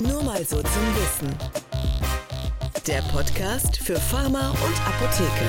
Nur 0.00 0.22
mal 0.22 0.42
so 0.46 0.56
zum 0.56 0.86
Wissen. 0.96 1.36
Der 2.86 3.02
Podcast 3.12 3.76
für 3.76 3.96
Pharma 3.96 4.48
und 4.48 4.86
Apotheke. 4.86 5.44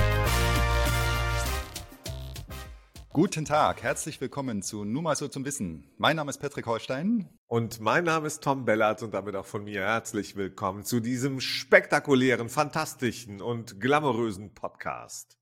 Guten 3.14 3.45
Tag, 3.45 3.82
herzlich 3.82 4.19
willkommen 4.19 4.61
zu 4.61 4.83
Nur 4.83 5.03
mal 5.03 5.16
so 5.16 5.29
zum 5.29 5.45
Wissen. 5.45 5.90
Mein 5.98 6.17
Name 6.17 6.32
ist 6.32 6.40
Patrick 6.40 6.66
Holstein. 6.66 7.29
Und 7.48 7.79
mein 7.79 8.04
Name 8.04 8.27
ist 8.27 8.43
Tom 8.43 8.66
Bellert 8.66 9.02
und 9.04 9.14
damit 9.14 9.38
auch 9.38 9.46
von 9.46 9.64
mir 9.64 9.84
herzlich 9.84 10.36
willkommen 10.36 10.84
zu 10.84 11.00
diesem 11.00 11.40
spektakulären, 11.40 12.50
fantastischen 12.50 13.42
und 13.42 13.80
glamourösen 13.80 14.54
Podcast. 14.54 15.38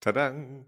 Tadang! 0.00 0.64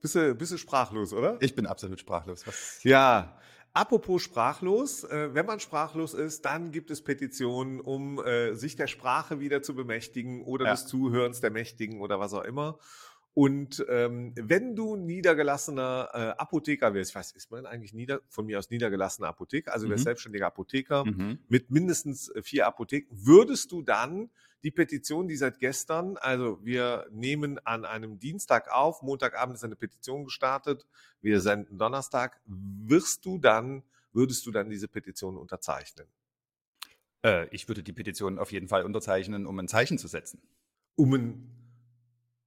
Bist 0.00 0.14
du, 0.14 0.34
bist 0.34 0.52
du 0.52 0.56
sprachlos, 0.56 1.12
oder? 1.12 1.36
Ich 1.42 1.54
bin 1.54 1.66
absolut 1.66 2.00
sprachlos. 2.00 2.46
Was? 2.46 2.82
Ja, 2.82 3.38
Apropos 3.74 4.22
sprachlos, 4.22 5.04
äh, 5.04 5.34
wenn 5.34 5.46
man 5.46 5.58
sprachlos 5.58 6.12
ist, 6.12 6.44
dann 6.44 6.72
gibt 6.72 6.90
es 6.90 7.02
Petitionen, 7.02 7.80
um 7.80 8.22
äh, 8.22 8.54
sich 8.54 8.76
der 8.76 8.86
Sprache 8.86 9.40
wieder 9.40 9.62
zu 9.62 9.74
bemächtigen 9.74 10.44
oder 10.44 10.66
ja. 10.66 10.72
des 10.72 10.86
Zuhörens 10.86 11.40
der 11.40 11.50
Mächtigen 11.50 12.02
oder 12.02 12.20
was 12.20 12.34
auch 12.34 12.44
immer. 12.44 12.78
Und 13.34 13.84
ähm, 13.88 14.34
wenn 14.36 14.76
du 14.76 14.96
niedergelassener 14.96 16.10
äh, 16.12 16.18
Apotheker 16.40 16.92
wärst, 16.92 17.14
was 17.14 17.32
ist 17.32 17.50
man 17.50 17.64
eigentlich 17.64 17.94
nieder, 17.94 18.20
von 18.28 18.44
mir 18.44 18.58
aus 18.58 18.68
niedergelassener 18.68 19.28
Apotheker, 19.28 19.72
also 19.72 19.86
mhm. 19.86 19.92
wärst 19.92 20.04
selbstständiger 20.04 20.46
Apotheker 20.46 21.04
mhm. 21.06 21.38
mit 21.48 21.70
mindestens 21.70 22.28
äh, 22.28 22.42
vier 22.42 22.66
Apotheken, 22.66 23.08
würdest 23.10 23.72
du 23.72 23.80
dann 23.80 24.30
die 24.62 24.70
Petition, 24.70 25.28
die 25.28 25.36
seit 25.36 25.58
gestern, 25.60 26.18
also 26.18 26.58
wir 26.62 27.06
nehmen 27.10 27.58
an 27.64 27.86
einem 27.86 28.18
Dienstag 28.18 28.70
auf, 28.70 29.00
Montagabend 29.00 29.56
ist 29.56 29.64
eine 29.64 29.76
Petition 29.76 30.24
gestartet, 30.24 30.86
wir 31.22 31.40
senden 31.40 31.78
Donnerstag, 31.78 32.38
wirst 32.44 33.24
du 33.24 33.38
dann, 33.38 33.82
würdest 34.12 34.44
du 34.44 34.50
dann 34.50 34.68
diese 34.68 34.88
Petition 34.88 35.38
unterzeichnen? 35.38 36.06
Äh, 37.24 37.48
ich 37.48 37.66
würde 37.66 37.82
die 37.82 37.94
Petition 37.94 38.38
auf 38.38 38.52
jeden 38.52 38.68
Fall 38.68 38.84
unterzeichnen, 38.84 39.46
um 39.46 39.58
ein 39.58 39.68
Zeichen 39.68 39.96
zu 39.96 40.06
setzen. 40.06 40.42
Um 40.96 41.14
ein 41.14 41.61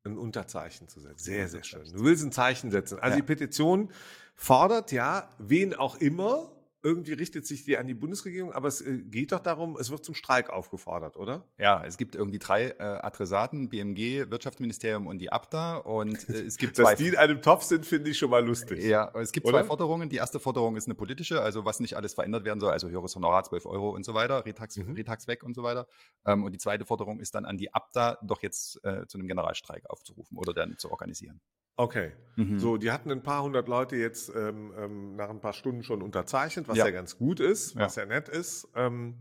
ein 0.05 0.17
Unterzeichen 0.17 0.87
zu 0.87 0.99
setzen. 0.99 1.23
Sehr, 1.23 1.47
sehr 1.47 1.63
schön. 1.63 1.83
Du 1.91 2.03
willst 2.03 2.23
ein 2.23 2.31
Zeichen 2.31 2.71
setzen. 2.71 2.99
Also 2.99 3.11
ja. 3.11 3.21
die 3.21 3.25
Petition 3.25 3.91
fordert 4.35 4.91
ja, 4.91 5.29
wen 5.37 5.73
auch 5.73 5.95
immer, 5.97 6.51
irgendwie 6.85 7.13
richtet 7.13 7.47
sich 7.47 7.65
die 7.65 7.77
an 7.77 7.87
die 7.87 7.95
Bundesregierung, 7.95 8.53
aber 8.53 8.67
es 8.67 8.79
äh, 8.79 8.99
geht 8.99 9.31
doch 9.31 9.39
darum, 9.39 9.75
es 9.75 9.89
wird 9.89 10.05
zum 10.05 10.13
Streik 10.13 10.51
aufgefordert, 10.51 11.17
oder? 11.17 11.43
Ja, 11.57 11.83
es 11.83 11.97
gibt 11.97 12.15
irgendwie 12.15 12.37
drei 12.37 12.67
äh, 12.67 12.83
Adressaten, 12.83 13.69
BMG, 13.69 14.29
Wirtschaftsministerium 14.29 15.07
und 15.07 15.17
die 15.17 15.31
ABDA 15.31 15.77
und 15.77 16.29
äh, 16.29 16.43
es 16.43 16.57
gibt 16.57 16.77
Dass 16.77 16.85
zwei... 16.85 16.95
die 16.95 17.07
in 17.07 17.15
einem 17.17 17.41
Topf 17.41 17.63
sind, 17.63 17.87
finde 17.87 18.11
ich 18.11 18.19
schon 18.19 18.29
mal 18.29 18.45
lustig. 18.45 18.83
Ja, 18.83 19.11
es 19.15 19.31
gibt 19.31 19.47
oder? 19.47 19.59
zwei 19.59 19.63
Forderungen. 19.63 20.09
Die 20.09 20.17
erste 20.17 20.39
Forderung 20.39 20.75
ist 20.75 20.85
eine 20.85 20.93
politische, 20.93 21.41
also 21.41 21.65
was 21.65 21.79
nicht 21.79 21.97
alles 21.97 22.13
verändert 22.13 22.45
werden 22.45 22.59
soll, 22.59 22.71
also 22.71 22.87
höheres 22.87 23.15
Honorar, 23.15 23.43
12 23.43 23.65
Euro 23.65 23.89
und 23.89 24.05
so 24.05 24.13
weiter, 24.13 24.45
Retax, 24.45 24.77
mhm. 24.77 24.93
Retax 24.93 25.27
weg 25.27 25.43
und 25.43 25.55
so 25.55 25.63
weiter. 25.63 25.87
Ähm, 26.25 26.43
und 26.43 26.51
die 26.51 26.59
zweite 26.59 26.85
Forderung 26.85 27.19
ist 27.19 27.33
dann 27.33 27.45
an 27.45 27.57
die 27.57 27.73
ABDA, 27.73 28.19
doch 28.21 28.43
jetzt 28.43 28.79
äh, 28.83 29.07
zu 29.07 29.17
einem 29.17 29.27
Generalstreik 29.27 29.89
aufzurufen 29.89 30.37
oder 30.37 30.53
dann 30.53 30.77
zu 30.77 30.91
organisieren. 30.91 31.41
Okay. 31.75 32.11
Mhm. 32.35 32.59
So, 32.59 32.77
die 32.77 32.91
hatten 32.91 33.11
ein 33.11 33.23
paar 33.23 33.43
hundert 33.43 33.67
Leute 33.67 33.95
jetzt 33.95 34.29
ähm, 34.35 34.73
ähm, 34.77 35.15
nach 35.15 35.29
ein 35.29 35.39
paar 35.39 35.53
Stunden 35.53 35.83
schon 35.83 36.01
unterzeichnet, 36.01 36.67
was 36.67 36.77
ja, 36.77 36.85
ja 36.85 36.91
ganz 36.91 37.17
gut 37.17 37.39
ist, 37.39 37.75
was 37.77 37.95
ja 37.95 38.05
nett 38.05 38.27
ist. 38.27 38.67
Ähm, 38.75 39.15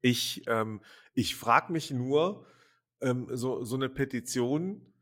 ich 0.00 0.42
ähm, 0.46 0.80
ich 1.14 1.36
frage 1.36 1.72
mich 1.72 1.90
nur, 1.90 2.46
ähm, 3.00 3.28
so, 3.30 3.64
so 3.64 3.76
eine 3.76 3.88
Petition, 3.88 4.94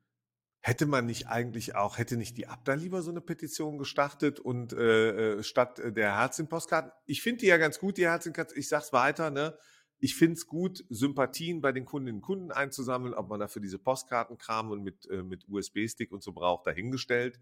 hätte 0.60 0.86
man 0.86 1.06
nicht 1.06 1.28
eigentlich 1.28 1.74
auch, 1.76 1.98
hätte 1.98 2.16
nicht 2.16 2.36
die 2.36 2.48
Abda 2.48 2.74
lieber 2.74 3.02
so 3.02 3.10
eine 3.10 3.20
Petition 3.20 3.78
gestartet 3.78 4.40
und 4.40 4.72
äh, 4.72 5.38
äh 5.38 5.42
statt 5.42 5.80
der 5.84 6.16
Herzchen-Postkarten? 6.16 6.92
Ich 7.06 7.22
finde 7.22 7.40
die 7.40 7.46
ja 7.46 7.56
ganz 7.56 7.78
gut, 7.78 7.96
die 7.96 8.06
Herzchen-Postkarten. 8.06 8.58
Ich 8.58 8.68
sag's 8.68 8.92
weiter, 8.92 9.30
ne? 9.30 9.56
Ich 10.00 10.16
finde 10.16 10.34
es 10.34 10.46
gut, 10.46 10.84
Sympathien 10.88 11.60
bei 11.60 11.72
den 11.72 11.84
Kundinnen 11.84 12.16
und 12.16 12.22
Kunden 12.22 12.50
einzusammeln, 12.50 13.14
ob 13.14 13.28
man 13.28 13.38
dafür 13.38 13.60
diese 13.60 13.78
Postkartenkram 13.78 14.70
und 14.70 14.82
mit, 14.82 15.08
äh, 15.10 15.22
mit 15.22 15.46
USB-Stick 15.48 16.10
und 16.10 16.22
so 16.22 16.32
braucht, 16.32 16.66
dahingestellt. 16.66 17.38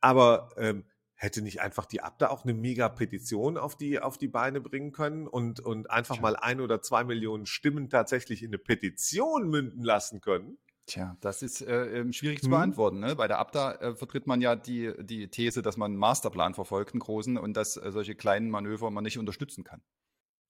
Aber 0.00 0.48
ähm, 0.56 0.84
hätte 1.14 1.42
nicht 1.42 1.60
einfach 1.60 1.86
die 1.86 2.00
Abda 2.00 2.30
auch 2.30 2.44
eine 2.44 2.54
Mega-Petition 2.54 3.56
auf 3.56 3.76
die, 3.76 4.00
auf 4.00 4.18
die 4.18 4.28
Beine 4.28 4.60
bringen 4.60 4.92
können 4.92 5.26
und, 5.26 5.60
und 5.60 5.90
einfach 5.90 6.20
mal 6.20 6.36
ein 6.36 6.60
oder 6.60 6.82
zwei 6.82 7.04
Millionen 7.04 7.46
Stimmen 7.46 7.90
tatsächlich 7.90 8.42
in 8.42 8.48
eine 8.48 8.58
Petition 8.58 9.48
münden 9.48 9.82
lassen 9.82 10.20
können? 10.20 10.58
Tja, 10.86 11.16
das 11.20 11.42
ist 11.42 11.62
äh, 11.62 12.00
ähm, 12.00 12.12
schwierig 12.12 12.40
zu 12.40 12.46
hm. 12.46 12.50
beantworten. 12.50 13.00
Ne? 13.00 13.16
Bei 13.16 13.26
der 13.26 13.38
Abda 13.38 13.74
äh, 13.76 13.94
vertritt 13.94 14.26
man 14.26 14.40
ja 14.40 14.54
die, 14.54 14.92
die 15.00 15.28
These, 15.28 15.62
dass 15.62 15.76
man 15.76 15.92
einen 15.92 15.98
Masterplan 15.98 16.54
verfolgt, 16.54 16.92
einen 16.92 17.00
großen, 17.00 17.38
und 17.38 17.56
dass 17.56 17.76
äh, 17.76 17.90
solche 17.90 18.14
kleinen 18.14 18.50
Manöver 18.50 18.90
man 18.90 19.04
nicht 19.04 19.18
unterstützen 19.18 19.64
kann. 19.64 19.80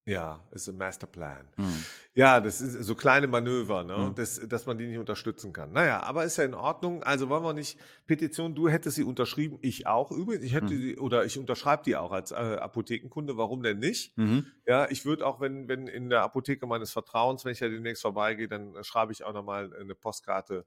Ja, 0.06 0.44
ist 0.50 0.69
ein 0.69 0.76
Masterplan. 0.76 1.48
Mhm. 1.56 1.84
Ja, 2.15 2.38
das 2.41 2.60
ist 2.60 2.84
so 2.84 2.94
kleine 2.94 3.26
Manöver, 3.26 3.84
ne? 3.84 3.97
Mhm. 3.97 4.15
Das, 4.15 4.38
dass 4.47 4.66
man 4.66 4.76
die 4.76 4.87
nicht 4.87 4.98
unterstützen 4.98 5.54
kann. 5.54 5.72
Naja, 5.72 6.03
aber 6.03 6.25
ist 6.25 6.37
ja 6.37 6.44
in 6.44 6.53
Ordnung. 6.53 7.03
Also 7.03 7.31
wollen 7.31 7.42
wir 7.42 7.54
nicht 7.54 7.78
Petition, 8.06 8.54
du 8.54 8.69
hättest 8.69 8.97
sie 8.97 9.04
unterschrieben, 9.04 9.59
ich 9.62 9.87
auch 9.87 10.10
übrigens. 10.10 10.44
Ich 10.44 10.53
hätte 10.53 10.75
mhm. 10.75 10.81
sie, 10.81 10.98
oder 10.98 11.25
ich 11.25 11.38
unterschreibe 11.38 11.84
die 11.84 11.97
auch 11.97 12.12
als 12.12 12.32
äh, 12.32 12.34
Apothekenkunde, 12.34 13.38
warum 13.38 13.62
denn 13.62 13.78
nicht? 13.78 14.16
Mhm. 14.19 14.47
Ja, 14.66 14.91
ich 14.91 15.06
würde 15.06 15.26
auch, 15.26 15.41
wenn, 15.41 15.69
wenn 15.69 15.87
in 15.87 16.10
der 16.10 16.22
Apotheke 16.22 16.66
meines 16.66 16.93
Vertrauens, 16.93 17.47
wenn 17.47 17.53
ich 17.53 17.60
ja 17.60 17.69
demnächst 17.70 18.03
vorbeigehe, 18.03 18.48
dann 18.48 18.75
schreibe 18.84 19.12
ich 19.12 19.25
auch 19.25 19.32
nochmal 19.32 19.75
eine 19.75 19.94
Postkarte, 19.94 20.66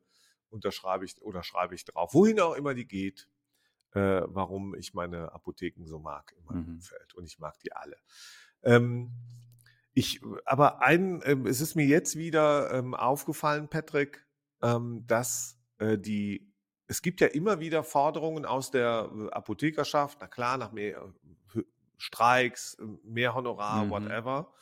unterschreibe 0.49 1.05
ich 1.05 1.21
oder 1.21 1.43
schreibe 1.43 1.75
ich 1.75 1.85
drauf. 1.85 2.15
Wohin 2.15 2.39
auch 2.39 2.55
immer 2.55 2.73
die 2.73 2.87
geht, 2.87 3.27
äh, 3.97 4.23
warum 4.27 4.75
ich 4.75 4.93
meine 4.93 5.31
Apotheken 5.33 5.85
so 5.85 5.99
mag 5.99 6.33
in 6.37 6.45
meinem 6.45 6.63
mhm. 6.63 6.73
Umfeld. 6.75 7.13
Und 7.15 7.25
ich 7.25 7.39
mag 7.39 7.59
die 7.59 7.73
alle. 7.73 7.97
Ähm, 8.63 9.11
ich, 9.93 10.21
aber 10.45 10.81
ein, 10.81 11.21
äh, 11.23 11.35
es 11.47 11.59
ist 11.59 11.75
mir 11.75 11.85
jetzt 11.85 12.15
wieder 12.15 12.71
ähm, 12.71 12.93
aufgefallen, 12.93 13.67
Patrick, 13.67 14.25
ähm, 14.61 15.05
dass 15.07 15.59
äh, 15.79 15.97
die, 15.97 16.53
es 16.85 17.01
gibt 17.01 17.19
ja 17.19 17.27
immer 17.27 17.59
wieder 17.59 17.83
Forderungen 17.83 18.45
aus 18.45 18.69
der 18.69 19.09
äh, 19.11 19.29
Apothekerschaft, 19.31 20.19
na 20.21 20.27
klar, 20.27 20.57
nach 20.57 20.71
mehr 20.71 21.13
äh, 21.55 21.61
Streiks, 21.97 22.77
mehr 23.03 23.33
Honorar, 23.33 23.85
mhm. 23.85 23.89
whatever. 23.89 24.53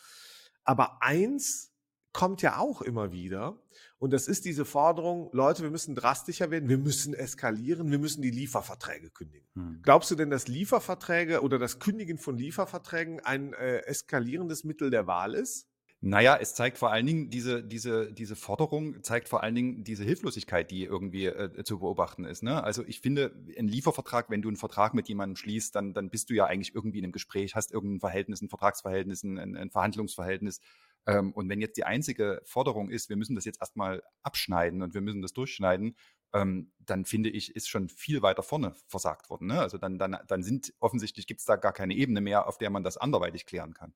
Aber 0.63 1.02
eins 1.02 1.73
kommt 2.13 2.41
ja 2.41 2.57
auch 2.57 2.81
immer 2.81 3.12
wieder. 3.12 3.57
Und 4.06 4.12
das 4.12 4.28
ist 4.28 4.46
diese 4.46 4.66
Forderung, 4.66 5.32
Leute, 5.32 5.64
wir 5.64 5.72
müssen 5.72 5.96
drastischer 5.96 6.52
werden, 6.52 6.70
wir 6.70 6.78
müssen 6.78 7.16
eskalieren, 7.16 7.90
wir 7.90 7.98
müssen 7.98 8.22
die 8.22 8.30
Lieferverträge 8.30 9.10
kündigen. 9.10 9.48
Hm. 9.56 9.80
Glaubst 9.82 10.12
du 10.12 10.16
denn, 10.16 10.30
dass 10.30 10.48
Lieferverträge 10.48 11.42
oder 11.42 11.58
das 11.58 11.80
Kündigen 11.80 12.20
von 12.20 12.38
Lieferverträgen 12.38 13.20
ein 13.22 13.54
äh, 13.54 13.78
eskalierendes 13.88 14.64
Mittel 14.64 14.92
der 14.92 15.08
Wahl 15.08 15.34
ist? 15.34 15.68
Naja, 16.02 16.38
es 16.40 16.54
zeigt 16.54 16.78
vor 16.78 16.92
allen 16.92 17.08
Dingen, 17.08 17.30
diese, 17.32 17.64
diese, 17.64 18.14
diese 18.14 18.36
Forderung 18.36 19.02
zeigt 19.02 19.28
vor 19.28 19.42
allen 19.42 19.56
Dingen 19.56 19.84
diese 19.84 20.04
Hilflosigkeit, 20.04 20.70
die 20.70 20.84
irgendwie 20.84 21.26
äh, 21.26 21.64
zu 21.64 21.80
beobachten 21.80 22.26
ist. 22.26 22.44
Ne? 22.44 22.64
Also 22.64 22.86
ich 22.86 23.02
finde, 23.02 23.32
ein 23.58 23.68
Liefervertrag, 23.68 24.30
wenn 24.30 24.44
du 24.44 24.50
einen 24.50 24.58
Vertrag 24.58 24.94
mit 24.94 25.10
jemandem 25.10 25.36
schließt, 25.36 25.74
dann, 25.74 25.96
dann 25.96 26.12
bist 26.12 26.30
du 26.30 26.36
ja 26.36 26.46
eigentlich 26.46 26.76
irgendwie 26.76 27.00
in 27.00 27.06
einem 27.06 27.12
Gespräch, 27.12 27.56
hast 27.56 27.72
irgendein 27.72 28.02
Verhältnis, 28.02 28.44
ein 28.44 28.50
Vertragsverhältnis, 28.50 29.24
ein, 29.24 29.58
ein 29.58 29.72
Verhandlungsverhältnis. 29.72 30.62
Ähm, 31.08 31.32
und 31.34 31.50
wenn 31.50 31.62
jetzt 31.62 31.78
die 31.78 31.84
einzige 31.84 32.42
Forderung 32.44 32.90
ist, 32.90 33.10
wir 33.10 33.16
müssen 33.16 33.36
das 33.36 33.46
jetzt 33.46 33.62
erstmal 33.62 34.04
abschneiden 34.24 34.82
und 34.82 34.94
wir 34.94 35.02
müssen 35.02 35.22
das 35.22 35.34
durchschneiden, 35.34 35.96
ähm, 36.34 36.72
dann 36.80 37.06
finde 37.06 37.30
ich, 37.30 37.56
ist 37.56 37.70
schon 37.70 37.90
viel 37.90 38.22
weiter 38.22 38.44
vorne 38.44 38.74
versagt 38.88 39.30
worden. 39.30 39.48
Ne? 39.48 39.60
Also 39.60 39.78
dann, 39.78 39.98
dann, 39.98 40.18
dann 40.28 40.44
sind 40.44 40.74
offensichtlich 40.80 41.28
gibt 41.28 41.40
es 41.40 41.46
da 41.46 41.56
gar 41.56 41.74
keine 41.74 41.94
Ebene 41.96 42.22
mehr, 42.22 42.48
auf 42.48 42.58
der 42.58 42.70
man 42.70 42.84
das 42.84 42.98
anderweitig 42.98 43.46
klären 43.46 43.74
kann. 43.74 43.94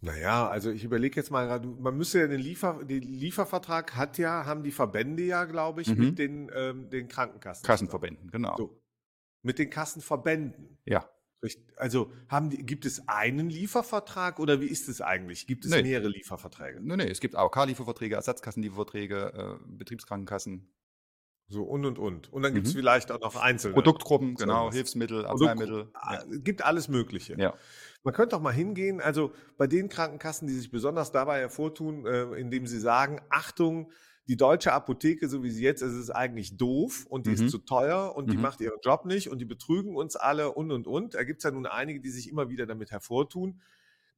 Naja, 0.00 0.48
also 0.48 0.70
ich 0.70 0.84
überlege 0.84 1.16
jetzt 1.16 1.30
mal 1.30 1.46
gerade, 1.46 1.66
man 1.66 1.96
müsste 1.96 2.20
ja 2.20 2.28
den, 2.28 2.40
Liefer, 2.40 2.84
den 2.84 3.02
Liefervertrag 3.02 3.96
hat 3.96 4.16
ja, 4.16 4.46
haben 4.46 4.62
die 4.62 4.70
Verbände 4.70 5.24
ja, 5.24 5.44
glaube 5.44 5.82
ich, 5.82 5.88
mhm. 5.88 5.98
mit 5.98 6.18
den, 6.18 6.50
ähm, 6.54 6.88
den 6.88 7.08
Krankenkassen. 7.08 7.66
Kassenverbänden, 7.66 8.30
genau. 8.30 8.56
So. 8.56 8.80
Mit 9.42 9.58
den 9.58 9.70
Kassenverbänden. 9.70 10.78
Ja. 10.84 11.08
Also 11.76 12.12
haben 12.28 12.50
die, 12.50 12.66
gibt 12.66 12.84
es 12.84 13.06
einen 13.06 13.48
Liefervertrag 13.48 14.40
oder 14.40 14.60
wie 14.60 14.66
ist 14.66 14.88
es 14.88 15.00
eigentlich? 15.00 15.46
Gibt 15.46 15.64
es 15.64 15.70
nee. 15.70 15.82
mehrere 15.82 16.08
Lieferverträge? 16.08 16.80
Nein, 16.82 16.98
nee, 16.98 17.08
es 17.08 17.20
gibt 17.20 17.36
AOK-Lieferverträge, 17.36 18.16
Ersatzkassenlieferverträge, 18.16 19.32
äh, 19.34 19.64
Betriebskrankenkassen. 19.66 20.68
So 21.50 21.62
und 21.62 21.86
und 21.86 21.98
und. 21.98 22.30
Und 22.30 22.42
dann 22.42 22.52
gibt 22.52 22.66
es 22.66 22.74
mhm. 22.74 22.78
vielleicht 22.78 23.10
auch 23.10 23.20
noch 23.20 23.36
einzelne. 23.36 23.72
Produktgruppen, 23.72 24.34
genau, 24.34 24.70
Hilfsmittel, 24.70 25.24
Arzneimittel. 25.24 25.90
Ja. 25.94 26.22
Gibt 26.26 26.62
alles 26.62 26.88
Mögliche. 26.88 27.38
Ja. 27.38 27.54
Man 28.02 28.12
könnte 28.12 28.36
auch 28.36 28.40
mal 28.40 28.52
hingehen, 28.52 29.00
also 29.00 29.32
bei 29.56 29.66
den 29.66 29.88
Krankenkassen, 29.88 30.46
die 30.46 30.54
sich 30.54 30.70
besonders 30.70 31.10
dabei 31.10 31.40
hervortun, 31.40 32.04
äh, 32.04 32.24
indem 32.34 32.66
sie 32.66 32.78
sagen, 32.78 33.20
Achtung, 33.30 33.90
die 34.28 34.36
deutsche 34.36 34.74
Apotheke, 34.74 35.26
so 35.28 35.42
wie 35.42 35.50
sie 35.50 35.62
jetzt 35.62 35.80
ist, 35.80 35.94
ist 35.94 36.10
eigentlich 36.10 36.58
doof 36.58 37.06
und 37.08 37.26
die 37.26 37.30
mhm. 37.30 37.46
ist 37.46 37.50
zu 37.50 37.58
teuer 37.58 38.14
und 38.14 38.26
mhm. 38.26 38.30
die 38.32 38.36
macht 38.36 38.60
ihren 38.60 38.78
Job 38.82 39.06
nicht 39.06 39.30
und 39.30 39.38
die 39.38 39.46
betrügen 39.46 39.96
uns 39.96 40.16
alle 40.16 40.52
und 40.52 40.70
und 40.70 40.86
und. 40.86 41.14
Da 41.14 41.24
gibt 41.24 41.38
es 41.38 41.44
ja 41.44 41.50
nun 41.50 41.64
einige, 41.64 42.00
die 42.00 42.10
sich 42.10 42.28
immer 42.28 42.50
wieder 42.50 42.66
damit 42.66 42.90
hervortun, 42.90 43.62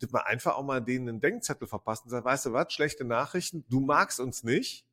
dass 0.01 0.11
man 0.11 0.23
einfach 0.23 0.57
auch 0.57 0.65
mal 0.65 0.81
denen 0.81 1.09
einen 1.09 1.21
Denkzettel 1.21 1.69
verpasst 1.69 2.05
und 2.05 2.11
sagt, 2.11 2.25
weißt 2.25 2.47
du 2.47 2.53
was, 2.53 2.73
schlechte 2.73 3.05
Nachrichten, 3.05 3.65
du 3.69 3.79
magst 3.81 4.19
uns 4.19 4.43
nicht, 4.43 4.85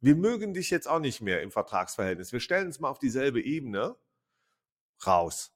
wir 0.00 0.16
mögen 0.16 0.52
dich 0.52 0.70
jetzt 0.70 0.88
auch 0.88 0.98
nicht 0.98 1.20
mehr 1.20 1.42
im 1.42 1.52
Vertragsverhältnis. 1.52 2.32
Wir 2.32 2.40
stellen 2.40 2.66
uns 2.66 2.80
mal 2.80 2.88
auf 2.88 2.98
dieselbe 2.98 3.40
Ebene 3.40 3.94
raus. 5.06 5.52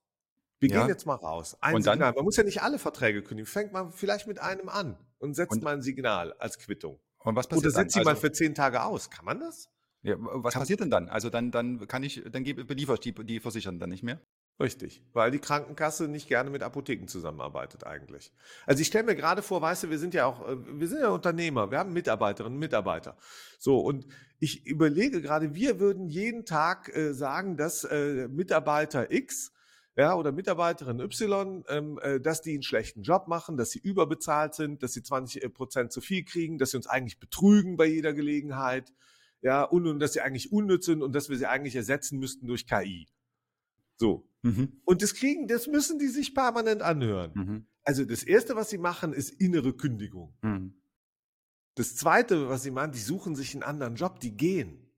Wir 0.61 0.69
Ja. 0.69 0.81
gehen 0.81 0.89
jetzt 0.89 1.05
mal 1.05 1.15
raus. 1.15 1.57
Ein 1.61 1.75
Und 1.75 1.87
dann? 1.87 1.95
Signal. 1.95 2.13
Man 2.13 2.25
muss 2.25 2.37
ja 2.37 2.45
nicht 2.45 2.63
alle 2.63 2.79
Verträge 2.79 3.23
kündigen. 3.23 3.47
Fängt 3.47 3.73
man 3.73 3.93
vielleicht 3.93 4.29
mit 4.29 4.39
einem 4.39 4.69
an 4.69 4.97
und 5.19 5.35
setzt 5.35 5.53
Und- 5.53 5.65
mal 5.65 5.75
ein 5.75 5.83
Signal 5.83 6.33
als 6.35 6.59
Quittung. 6.59 7.01
Und 7.21 7.37
was 7.37 7.47
Oder 7.53 7.71
passiert 7.71 7.77
dann? 7.77 7.85
setzt 7.85 7.95
sie 7.95 8.03
mal 8.03 8.11
Also, 8.11 8.21
für 8.21 8.33
zehn 8.33 8.55
Tage 8.55 8.83
aus. 8.83 9.11
Kann 9.11 9.25
man 9.25 9.41
das? 9.41 9.69
ja, 10.03 10.17
was 10.19 10.55
passiert 10.55 10.81
denn 10.81 10.91
dann? 10.91 11.09
Also 11.09 11.31
dann, 11.31 11.51
dann 11.51 11.87
kann 11.87 12.03
ich, 12.03 12.23
dann 12.31 12.45
beliefer 12.45 12.95
ich 12.95 13.01
die, 13.01 13.13
die 13.13 13.41
Versicherten 13.41 13.79
dann 13.79 13.91
nicht 13.91 14.03
mehr? 14.03 14.21
Richtig, 14.59 15.03
weil 15.15 15.31
die 15.31 15.39
Krankenkasse 15.39 16.07
nicht 16.07 16.29
gerne 16.29 16.51
mit 16.51 16.63
Apotheken 16.63 17.07
zusammenarbeitet 17.07 17.85
eigentlich. 17.87 18.31
Also 18.67 18.83
ich 18.83 18.89
stelle 18.89 19.05
mir 19.05 19.15
gerade 19.17 19.41
vor, 19.41 19.63
weißt 19.63 19.85
du, 19.85 19.91
wir 19.91 19.99
sind 19.99 20.13
ja 20.13 20.27
auch, 20.27 20.47
äh, 20.47 20.57
wir 20.79 20.87
sind 20.87 21.01
ja 21.01 21.09
Unternehmer, 21.09 21.71
wir 21.71 21.79
haben 21.79 21.95
Mitarbeiterinnen 21.95 22.57
und 22.57 22.61
Mitarbeiter. 22.61 23.17
So, 23.59 23.79
und 23.81 24.07
ich 24.39 24.67
überlege 24.67 25.23
gerade, 25.23 25.55
wir 25.55 25.81
würden 25.81 26.09
jeden 26.09 26.45
Tag 26.45 26.95
äh, 26.95 27.15
sagen, 27.15 27.57
dass 27.57 27.85
äh, 27.85 28.29
Mitarbeiter 28.29 29.11
X 29.11 29.53
ja, 30.01 30.15
oder 30.15 30.33
Mitarbeiterin 30.33 30.99
Y, 30.99 31.65
ähm, 31.69 31.99
äh, 32.03 32.21
dass 32.21 32.41
die 32.41 32.55
einen 32.55 32.63
schlechten 32.63 33.03
Job 33.03 33.29
machen, 33.29 33.57
dass 33.57 33.71
sie 33.71 33.81
überbezahlt 33.81 34.55
sind, 34.55 34.83
dass 34.83 34.95
sie 34.95 35.03
20 35.03 35.43
äh, 35.45 35.49
Prozent 35.51 35.93
zu 35.93 36.01
viel 36.01 36.25
kriegen, 36.25 36.57
dass 36.59 36.71
sie 36.71 36.79
uns 36.79 36.87
eigentlich 36.87 37.19
betrügen 37.21 37.77
bei 37.77 37.87
jeder 37.87 38.15
Gelegenheit, 38.15 38.93
ja, 39.43 39.63
und, 39.63 39.87
und 39.87 40.01
dass 40.01 40.15
sie 40.15 40.23
eigentlich 40.23 40.53
unnütz 40.53 40.87
sind 40.87 41.03
und 41.03 41.15
dass 41.15 41.29
wir 41.29 41.37
sie 41.37 41.47
eigentlich 41.47 41.77
ersetzen 41.77 42.19
müssten 42.19 42.47
durch 42.47 42.67
KI. 42.67 43.09
So, 43.97 44.27
Mhm. 44.43 44.81
und 44.87 45.03
das 45.03 45.13
kriegen, 45.15 45.49
das 45.49 45.67
müssen 45.67 45.99
die 45.99 46.09
sich 46.09 46.35
permanent 46.35 46.81
anhören. 46.81 47.33
Mhm. 47.35 47.67
Also 47.83 48.05
das 48.07 48.23
erste, 48.23 48.57
was 48.57 48.71
sie 48.71 48.79
machen, 48.79 49.13
ist 49.13 49.31
innere 49.39 49.75
Kündigung. 49.75 50.35
Mhm. 50.41 50.81
Das 51.75 51.95
zweite, 51.95 52.49
was 52.49 52.63
sie 52.63 52.71
machen, 52.71 52.93
die 52.93 53.01
suchen 53.01 53.37
sich 53.37 53.55
einen 53.55 53.63
anderen 53.63 53.97
Job, 53.97 54.19
die 54.21 54.35
gehen. 54.37 54.90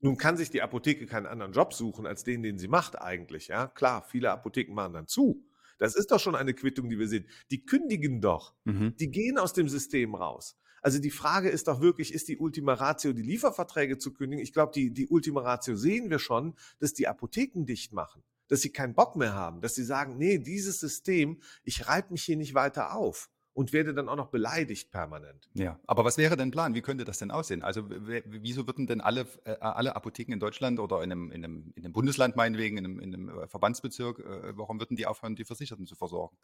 Nun 0.00 0.16
kann 0.16 0.36
sich 0.36 0.50
die 0.50 0.62
Apotheke 0.62 1.06
keinen 1.06 1.26
anderen 1.26 1.52
Job 1.52 1.74
suchen 1.74 2.06
als 2.06 2.24
den, 2.24 2.42
den 2.42 2.58
sie 2.58 2.68
macht 2.68 3.00
eigentlich. 3.00 3.48
Ja, 3.48 3.66
klar, 3.66 4.02
viele 4.08 4.30
Apotheken 4.30 4.74
machen 4.74 4.94
dann 4.94 5.06
zu. 5.06 5.44
Das 5.78 5.94
ist 5.94 6.10
doch 6.10 6.20
schon 6.20 6.34
eine 6.34 6.54
Quittung, 6.54 6.88
die 6.88 6.98
wir 6.98 7.08
sehen. 7.08 7.26
Die 7.50 7.64
kündigen 7.64 8.20
doch. 8.20 8.54
Mhm. 8.64 8.96
Die 8.96 9.10
gehen 9.10 9.38
aus 9.38 9.52
dem 9.52 9.68
System 9.68 10.14
raus. 10.14 10.56
Also 10.82 10.98
die 10.98 11.10
Frage 11.10 11.50
ist 11.50 11.68
doch 11.68 11.80
wirklich, 11.80 12.14
ist 12.14 12.28
die 12.28 12.38
Ultima 12.38 12.74
Ratio, 12.74 13.12
die 13.12 13.22
Lieferverträge 13.22 13.98
zu 13.98 14.12
kündigen? 14.12 14.42
Ich 14.42 14.52
glaube, 14.52 14.72
die, 14.74 14.90
die 14.90 15.08
Ultima 15.08 15.42
Ratio 15.42 15.76
sehen 15.76 16.08
wir 16.08 16.18
schon, 16.18 16.54
dass 16.78 16.94
die 16.94 17.06
Apotheken 17.06 17.64
dicht 17.64 17.92
machen, 17.92 18.22
dass 18.48 18.62
sie 18.62 18.70
keinen 18.70 18.94
Bock 18.94 19.16
mehr 19.16 19.34
haben, 19.34 19.60
dass 19.60 19.74
sie 19.74 19.84
sagen, 19.84 20.16
nee, 20.16 20.38
dieses 20.38 20.80
System, 20.80 21.40
ich 21.64 21.86
reibe 21.86 22.12
mich 22.12 22.22
hier 22.22 22.36
nicht 22.36 22.54
weiter 22.54 22.94
auf 22.94 23.30
und 23.52 23.72
werde 23.72 23.94
dann 23.94 24.08
auch 24.08 24.16
noch 24.16 24.28
beleidigt 24.28 24.90
permanent. 24.90 25.50
Ja, 25.54 25.78
aber 25.86 26.04
was 26.04 26.18
wäre 26.18 26.36
denn 26.36 26.50
Plan? 26.50 26.74
Wie 26.74 26.82
könnte 26.82 27.04
das 27.04 27.18
denn 27.18 27.30
aussehen? 27.30 27.62
Also 27.62 27.88
wieso 27.88 28.66
würden 28.66 28.86
denn 28.86 29.00
alle, 29.00 29.26
äh, 29.44 29.56
alle 29.60 29.96
Apotheken 29.96 30.32
in 30.32 30.40
Deutschland 30.40 30.78
oder 30.78 31.02
in 31.02 31.12
einem, 31.12 31.32
in 31.32 31.44
einem, 31.44 31.72
in 31.74 31.84
einem 31.84 31.92
Bundesland 31.92 32.36
meinetwegen, 32.36 32.78
in 32.78 32.84
einem, 32.84 33.00
in 33.00 33.14
einem 33.14 33.28
äh, 33.28 33.48
Verbandsbezirk, 33.48 34.20
äh, 34.20 34.56
warum 34.56 34.78
würden 34.78 34.96
die 34.96 35.06
aufhören, 35.06 35.36
die 35.36 35.44
Versicherten 35.44 35.86
zu 35.86 35.96
versorgen? 35.96 36.36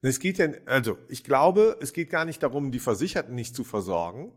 Es 0.00 0.18
geht 0.18 0.38
ja, 0.38 0.48
also 0.66 0.98
ich 1.08 1.22
glaube, 1.22 1.78
es 1.80 1.92
geht 1.92 2.10
gar 2.10 2.24
nicht 2.24 2.42
darum, 2.42 2.72
die 2.72 2.80
Versicherten 2.80 3.34
nicht 3.34 3.54
zu 3.54 3.62
versorgen, 3.62 4.32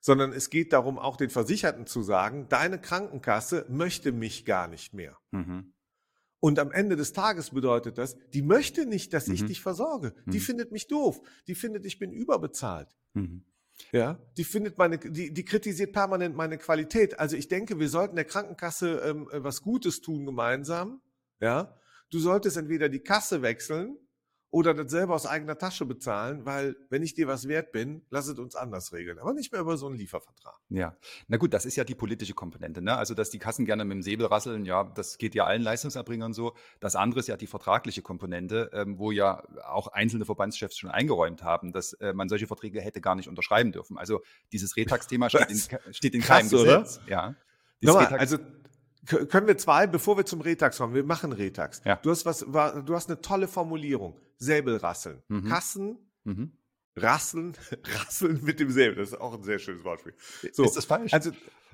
sondern 0.00 0.32
es 0.32 0.50
geht 0.50 0.72
darum, 0.72 0.98
auch 0.98 1.16
den 1.16 1.30
Versicherten 1.30 1.86
zu 1.86 2.02
sagen, 2.02 2.48
deine 2.48 2.80
Krankenkasse 2.80 3.66
möchte 3.68 4.12
mich 4.12 4.44
gar 4.44 4.68
nicht 4.68 4.94
mehr. 4.94 5.16
Mhm. 5.30 5.72
Und 6.40 6.58
am 6.58 6.70
Ende 6.70 6.94
des 6.96 7.12
Tages 7.12 7.50
bedeutet 7.50 7.98
das, 7.98 8.16
die 8.32 8.42
möchte 8.42 8.86
nicht, 8.86 9.12
dass 9.12 9.28
ich 9.28 9.42
Mhm. 9.42 9.46
dich 9.48 9.60
versorge. 9.60 10.14
Die 10.26 10.38
Mhm. 10.38 10.42
findet 10.42 10.72
mich 10.72 10.86
doof. 10.86 11.20
Die 11.48 11.54
findet, 11.54 11.84
ich 11.84 11.98
bin 11.98 12.12
überbezahlt. 12.12 12.96
Mhm. 13.14 13.44
Ja, 13.92 14.18
die 14.36 14.44
findet 14.44 14.76
meine, 14.78 14.98
die, 14.98 15.32
die 15.32 15.44
kritisiert 15.44 15.92
permanent 15.92 16.36
meine 16.36 16.58
Qualität. 16.58 17.18
Also 17.18 17.36
ich 17.36 17.48
denke, 17.48 17.78
wir 17.78 17.88
sollten 17.88 18.16
der 18.16 18.24
Krankenkasse 18.24 19.00
ähm, 19.04 19.28
äh, 19.30 19.42
was 19.42 19.62
Gutes 19.62 20.00
tun 20.00 20.26
gemeinsam. 20.26 21.00
Ja, 21.40 21.76
du 22.10 22.18
solltest 22.18 22.56
entweder 22.56 22.88
die 22.88 22.98
Kasse 23.00 23.42
wechseln 23.42 23.96
oder 24.50 24.72
das 24.72 24.90
selber 24.90 25.14
aus 25.14 25.26
eigener 25.26 25.58
Tasche 25.58 25.84
bezahlen, 25.84 26.46
weil 26.46 26.76
wenn 26.88 27.02
ich 27.02 27.14
dir 27.14 27.28
was 27.28 27.48
wert 27.48 27.70
bin, 27.70 28.02
lass 28.08 28.28
es 28.28 28.38
uns 28.38 28.56
anders 28.56 28.92
regeln. 28.92 29.18
Aber 29.18 29.34
nicht 29.34 29.52
mehr 29.52 29.60
über 29.60 29.76
so 29.76 29.86
einen 29.86 29.96
Liefervertrag. 29.96 30.58
Ja, 30.70 30.96
na 31.26 31.36
gut, 31.36 31.52
das 31.52 31.66
ist 31.66 31.76
ja 31.76 31.84
die 31.84 31.94
politische 31.94 32.32
Komponente. 32.32 32.80
Ne? 32.80 32.96
Also, 32.96 33.12
dass 33.12 33.28
die 33.28 33.38
Kassen 33.38 33.66
gerne 33.66 33.84
mit 33.84 33.96
dem 33.96 34.02
Säbel 34.02 34.26
rasseln, 34.26 34.64
ja, 34.64 34.84
das 34.84 35.18
geht 35.18 35.34
ja 35.34 35.44
allen 35.44 35.60
Leistungserbringern 35.60 36.32
so. 36.32 36.54
Das 36.80 36.96
andere 36.96 37.20
ist 37.20 37.28
ja 37.28 37.36
die 37.36 37.46
vertragliche 37.46 38.00
Komponente, 38.00 38.70
ähm, 38.72 38.98
wo 38.98 39.10
ja 39.10 39.42
auch 39.66 39.88
einzelne 39.88 40.24
Verbandschefs 40.24 40.78
schon 40.78 40.90
eingeräumt 40.90 41.42
haben, 41.42 41.72
dass 41.72 41.92
äh, 41.94 42.14
man 42.14 42.30
solche 42.30 42.46
Verträge 42.46 42.80
hätte 42.80 43.02
gar 43.02 43.16
nicht 43.16 43.28
unterschreiben 43.28 43.72
dürfen. 43.72 43.98
Also 43.98 44.22
dieses 44.52 44.76
Retax-Thema 44.76 45.28
steht, 45.28 45.50
in, 45.50 45.94
steht 45.94 46.14
in 46.14 46.22
keinem 46.22 46.48
oder? 46.48 46.80
Gesetz. 46.80 47.00
Ja. 47.06 47.34
Dieses 47.82 47.94
Nochmal, 47.94 48.18
also 48.18 48.38
können 49.08 49.46
wir 49.46 49.56
zwei, 49.56 49.86
bevor 49.86 50.16
wir 50.16 50.26
zum 50.26 50.40
Retax 50.40 50.78
kommen, 50.78 50.94
wir 50.94 51.04
machen 51.04 51.32
Retax. 51.32 51.80
Ja. 51.84 51.96
Du 51.96 52.10
hast 52.10 52.26
was, 52.26 52.40
du 52.40 52.94
hast 52.94 53.08
eine 53.08 53.20
tolle 53.20 53.48
Formulierung. 53.48 54.18
Säbelrasseln. 54.36 55.22
Mhm. 55.28 55.48
Kassen 55.48 55.98
mhm. 56.24 56.52
rasseln, 56.96 57.56
rasseln 58.04 58.40
mit 58.42 58.60
dem 58.60 58.70
Säbel. 58.70 58.96
Das 58.96 59.08
ist 59.10 59.20
auch 59.20 59.34
ein 59.34 59.42
sehr 59.42 59.58
schönes 59.58 59.82
Wortspiel. 59.84 60.14
So, 60.52 60.64
Ist 60.64 60.76
das 60.76 60.84
falsch? 60.84 61.12
Also, 61.12 61.32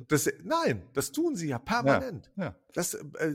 das, 0.09 0.29
nein, 0.43 0.83
das 0.93 1.13
tun 1.13 1.37
sie 1.37 1.49
ja 1.49 1.59
permanent. 1.59 2.31
ja. 2.37 2.57
Das, 2.73 2.95
äh, 2.95 3.35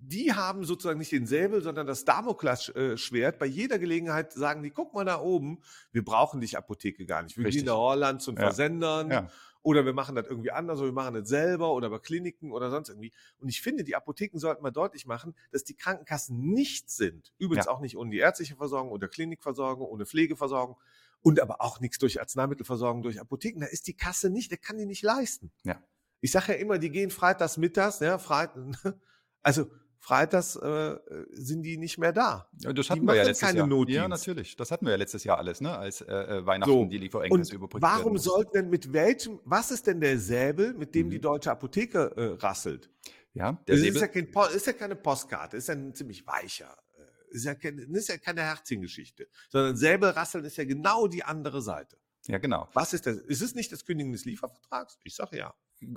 die 0.00 0.34
haben 0.34 0.64
sozusagen 0.64 0.98
nicht 0.98 1.12
den 1.12 1.26
Säbel, 1.26 1.62
sondern 1.62 1.86
das 1.86 2.04
Damoklesschwert. 2.04 3.38
Bei 3.38 3.46
jeder 3.46 3.78
Gelegenheit 3.78 4.32
sagen 4.32 4.62
die, 4.62 4.70
guck 4.70 4.92
mal 4.92 5.04
da 5.04 5.20
oben, 5.20 5.60
wir 5.92 6.04
brauchen 6.04 6.40
dich 6.40 6.58
Apotheke 6.58 7.06
gar 7.06 7.22
nicht. 7.22 7.36
Wir 7.38 7.46
Richtig. 7.46 7.62
gehen 7.64 7.72
nach 7.72 7.78
Holland 7.78 8.20
zu 8.20 8.32
den 8.32 8.38
Ja. 8.38 8.42
Versendern 8.44 9.10
Ja. 9.10 9.30
Oder 9.64 9.84
wir 9.86 9.94
machen 9.94 10.14
das 10.14 10.26
irgendwie 10.28 10.52
anders 10.52 10.78
oder 10.78 10.90
wir 10.90 10.92
machen 10.92 11.14
das 11.14 11.28
selber 11.28 11.72
oder 11.72 11.88
bei 11.88 11.98
Kliniken 11.98 12.52
oder 12.52 12.70
sonst 12.70 12.90
irgendwie. 12.90 13.12
Und 13.38 13.48
ich 13.48 13.62
finde, 13.62 13.82
die 13.82 13.96
Apotheken 13.96 14.38
sollten 14.38 14.62
mal 14.62 14.70
deutlich 14.70 15.06
machen, 15.06 15.34
dass 15.50 15.64
die 15.64 15.74
Krankenkassen 15.74 16.38
nichts 16.38 16.96
sind. 16.96 17.32
Übrigens 17.38 17.64
Ja. 17.66 17.72
auch 17.72 17.80
nicht 17.80 17.96
ohne 17.96 18.10
die 18.10 18.18
ärztliche 18.18 18.56
Versorgung 18.56 18.92
oder 18.92 19.08
Klinikversorgung, 19.08 19.88
ohne 19.88 20.04
Pflegeversorgung 20.04 20.76
und 21.22 21.40
aber 21.40 21.62
auch 21.62 21.80
nichts 21.80 21.98
durch 21.98 22.20
Arzneimittelversorgung, 22.20 23.02
durch 23.02 23.18
Apotheken. 23.18 23.60
Da 23.60 23.66
ist 23.66 23.86
die 23.86 23.96
Kasse 23.96 24.28
nicht, 24.28 24.50
der 24.50 24.58
kann 24.58 24.76
die 24.76 24.84
nicht 24.86 25.02
leisten. 25.02 25.50
Ja. 25.64 25.82
Ich 26.20 26.30
sage 26.30 26.52
ja 26.52 26.58
immer, 26.58 26.78
die 26.78 26.90
gehen 26.90 27.10
freitags 27.10 27.56
mittags, 27.56 28.00
ja, 28.00 28.18
Freit 28.18 28.50
also 29.42 29.70
freitags 30.04 30.54
äh, 30.56 30.96
sind 31.32 31.62
die 31.62 31.78
nicht 31.78 31.96
mehr 31.98 32.12
da. 32.12 32.48
Ja, 32.60 32.72
Das 32.72 32.86
Die 32.86 32.92
hatten 32.92 33.06
wir 33.06 33.14
ja 33.14 33.22
letztes 33.24 33.46
keine 33.46 33.58
Jahr. 33.60 33.66
Ja, 33.66 33.74
Notdienst. 33.74 34.08
natürlich. 34.10 34.56
Das 34.56 34.70
hatten 34.70 34.84
wir 34.84 34.90
ja 34.92 34.98
letztes 34.98 35.24
Jahr 35.24 35.38
alles, 35.38 35.60
ne? 35.62 35.76
Als 35.76 36.02
äh, 36.02 36.12
äh, 36.12 36.46
Weihnachten 36.46 36.70
So, 36.70 36.84
die 36.84 36.96
Und 36.96 37.02
Lieferengpässe 37.02 37.54
überbrückt 37.54 37.82
warum 37.82 38.12
werden 38.12 38.18
sollten 38.18 38.52
denn 38.52 38.70
mit 38.70 38.92
welchem, 38.92 39.40
was 39.44 39.70
ist 39.70 39.86
denn 39.86 40.00
der 40.00 40.18
Säbel, 40.18 40.74
mit 40.74 40.94
dem 40.94 41.06
Mhm. 41.06 41.10
die 41.10 41.20
deutsche 41.20 41.50
Apotheke 41.50 42.12
äh, 42.16 42.24
rasselt? 42.44 42.90
Ja, 43.32 43.52
der 43.66 43.76
Das 43.76 43.78
ist 43.78 43.94
Säbel. 43.98 44.00
ja, 44.02 44.08
kein, 44.08 44.54
ist 44.54 44.66
ja 44.66 44.72
keine 44.74 44.94
Postkarte, 44.96 45.56
ist 45.56 45.68
ja 45.68 45.74
ein 45.74 45.94
ziemlich 45.94 46.26
weicher. 46.26 46.76
äh, 46.98 47.34
Ist 47.36 47.44
ja, 47.46 47.54
kein, 47.54 47.78
ist 47.78 48.08
ja 48.08 48.18
keine 48.18 48.42
Herzchengeschichte, 48.42 49.26
sondern 49.48 49.76
Säbelrasseln 49.76 50.44
ist 50.44 50.56
ja 50.58 50.64
genau 50.64 51.08
die 51.08 51.24
andere 51.24 51.62
Seite. 51.62 51.96
Ja, 52.26 52.38
genau. 52.38 52.68
Was 52.74 52.92
ist 52.94 53.06
das? 53.06 53.16
Ist 53.18 53.42
es 53.42 53.54
nicht 53.54 53.72
das 53.72 53.84
Kündigen 53.84 54.12
des 54.12 54.24
Liefervertrags? 54.24 54.98
Ich 55.02 55.14
sage 55.14 55.36
ja. 55.38 55.54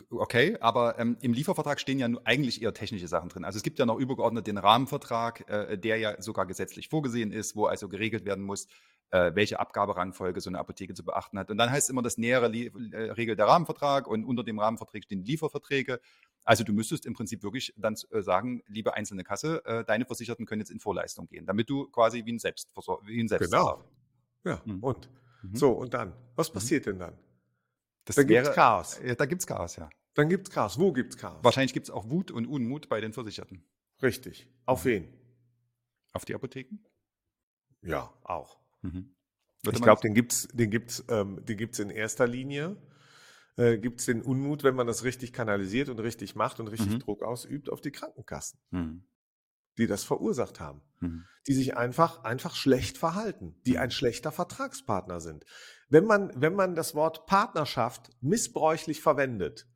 Okay, 0.09 0.57
aber 0.59 0.99
ähm, 0.99 1.17
im 1.21 1.33
Liefervertrag 1.33 1.79
stehen 1.79 1.99
ja 1.99 2.07
nur 2.07 2.21
eigentlich 2.25 2.61
eher 2.61 2.73
technische 2.73 3.07
Sachen 3.07 3.29
drin. 3.29 3.43
Also 3.45 3.57
es 3.57 3.63
gibt 3.63 3.79
ja 3.79 3.85
noch 3.85 3.97
übergeordnet 3.97 4.47
den 4.47 4.57
Rahmenvertrag, 4.57 5.49
äh, 5.49 5.77
der 5.77 5.97
ja 5.97 6.21
sogar 6.21 6.45
gesetzlich 6.45 6.89
vorgesehen 6.89 7.31
ist, 7.31 7.55
wo 7.55 7.65
also 7.65 7.89
geregelt 7.89 8.25
werden 8.25 8.43
muss, 8.43 8.67
äh, 9.11 9.31
welche 9.35 9.59
Abgaberangfolge 9.59 10.41
so 10.41 10.49
eine 10.49 10.59
Apotheke 10.59 10.93
zu 10.93 11.03
beachten 11.03 11.39
hat. 11.39 11.49
Und 11.51 11.57
dann 11.57 11.71
heißt 11.71 11.89
immer, 11.89 12.01
das 12.01 12.17
nähere 12.17 12.47
Lie 12.47 12.71
äh, 12.91 13.11
regelt 13.11 13.39
der 13.39 13.47
Rahmenvertrag 13.47 14.07
und 14.07 14.25
unter 14.25 14.43
dem 14.43 14.59
Rahmenvertrag 14.59 15.03
stehen 15.03 15.23
Lieferverträge. 15.23 15.99
Also 16.43 16.63
du 16.63 16.71
müsstest 16.73 17.05
im 17.05 17.13
Prinzip 17.13 17.43
wirklich 17.43 17.73
dann 17.77 17.95
äh, 18.11 18.21
sagen, 18.21 18.63
liebe 18.67 18.93
einzelne 18.93 19.23
Kasse, 19.23 19.63
äh, 19.65 19.83
deine 19.83 20.05
Versicherten 20.05 20.45
können 20.45 20.61
jetzt 20.61 20.71
in 20.71 20.79
Vorleistung 20.79 21.27
gehen, 21.27 21.45
damit 21.45 21.69
du 21.69 21.87
quasi 21.89 22.25
wie 22.25 22.33
ein 22.33 22.39
Selbstversor 22.39 23.01
wie 23.05 23.19
ein 23.21 23.27
Selbstzahler. 23.27 23.83
Ja, 24.45 24.61
Mhm. 24.65 24.83
und? 24.83 25.09
Mhm. 25.43 25.55
So, 25.55 25.71
und 25.71 25.93
dann? 25.93 26.13
Was 26.35 26.51
passiert 26.51 26.85
denn 26.85 26.99
dann? 26.99 27.13
Das 28.07 28.15
gibt's 28.15 28.29
wäre- 28.31 28.53
Chaos. 28.53 28.99
Ja, 29.03 29.15
da 29.15 29.25
gibt 29.25 29.41
es 29.41 29.47
Chaos, 29.47 29.75
ja. 29.75 29.89
Dann 30.15 30.29
gibt's 30.29 30.49
Chaos. 30.49 30.79
Wo 30.79 30.91
gibt's 30.93 31.17
Chaos? 31.17 31.43
Wahrscheinlich 31.43 31.73
gibt 31.73 31.87
es 31.87 31.91
auch 31.91 32.09
Wut 32.09 32.31
und 32.31 32.47
Unmut 32.47 32.89
bei 32.89 32.99
den 33.01 33.13
Versicherten. 33.13 33.63
Richtig. 34.01 34.47
Auf 34.65 34.85
wen? 34.85 35.07
Auf 36.13 36.25
die 36.25 36.33
Apotheken? 36.33 36.79
Ja, 37.81 38.13
auch. 38.23 38.59
Mhm. 38.81 39.13
Ich 39.69 39.81
glaube, 39.81 40.01
den 40.01 40.13
gibt's, 40.13 40.47
den 40.53 40.71
gibt's, 40.71 41.03
ähm, 41.09 41.43
den 41.45 41.57
gibt's 41.57 41.79
in 41.79 41.89
erster 41.89 42.25
Linie. 42.27 42.77
Äh, 43.57 43.77
gibt's 43.79 44.05
den 44.05 44.21
Unmut, 44.21 44.63
wenn 44.63 44.75
man 44.75 44.87
das 44.87 45.03
richtig 45.03 45.33
kanalisiert 45.33 45.89
und 45.89 45.99
richtig 45.99 46.35
macht 46.35 46.59
und 46.59 46.67
richtig 46.67 46.91
Mhm. 46.93 46.99
Druck 46.99 47.23
ausübt 47.23 47.69
auf 47.69 47.81
die 47.81 47.91
Krankenkassen, 47.91 48.59
Mhm. 48.71 49.03
die 49.77 49.87
das 49.87 50.03
verursacht 50.03 50.59
haben, 50.59 50.81
Mhm. 50.99 51.25
die 51.47 51.53
sich 51.53 51.77
einfach, 51.77 52.23
einfach 52.23 52.55
schlecht 52.55 52.97
verhalten, 52.97 53.55
die 53.65 53.77
ein 53.77 53.91
schlechter 53.91 54.31
Vertragspartner 54.31 55.19
sind. 55.19 55.45
Wenn 55.89 56.05
man, 56.05 56.31
wenn 56.35 56.53
man 56.55 56.75
das 56.75 56.95
Wort 56.95 57.25
Partnerschaft 57.25 58.09
missbräuchlich 58.21 59.01
verwendet, 59.01 59.67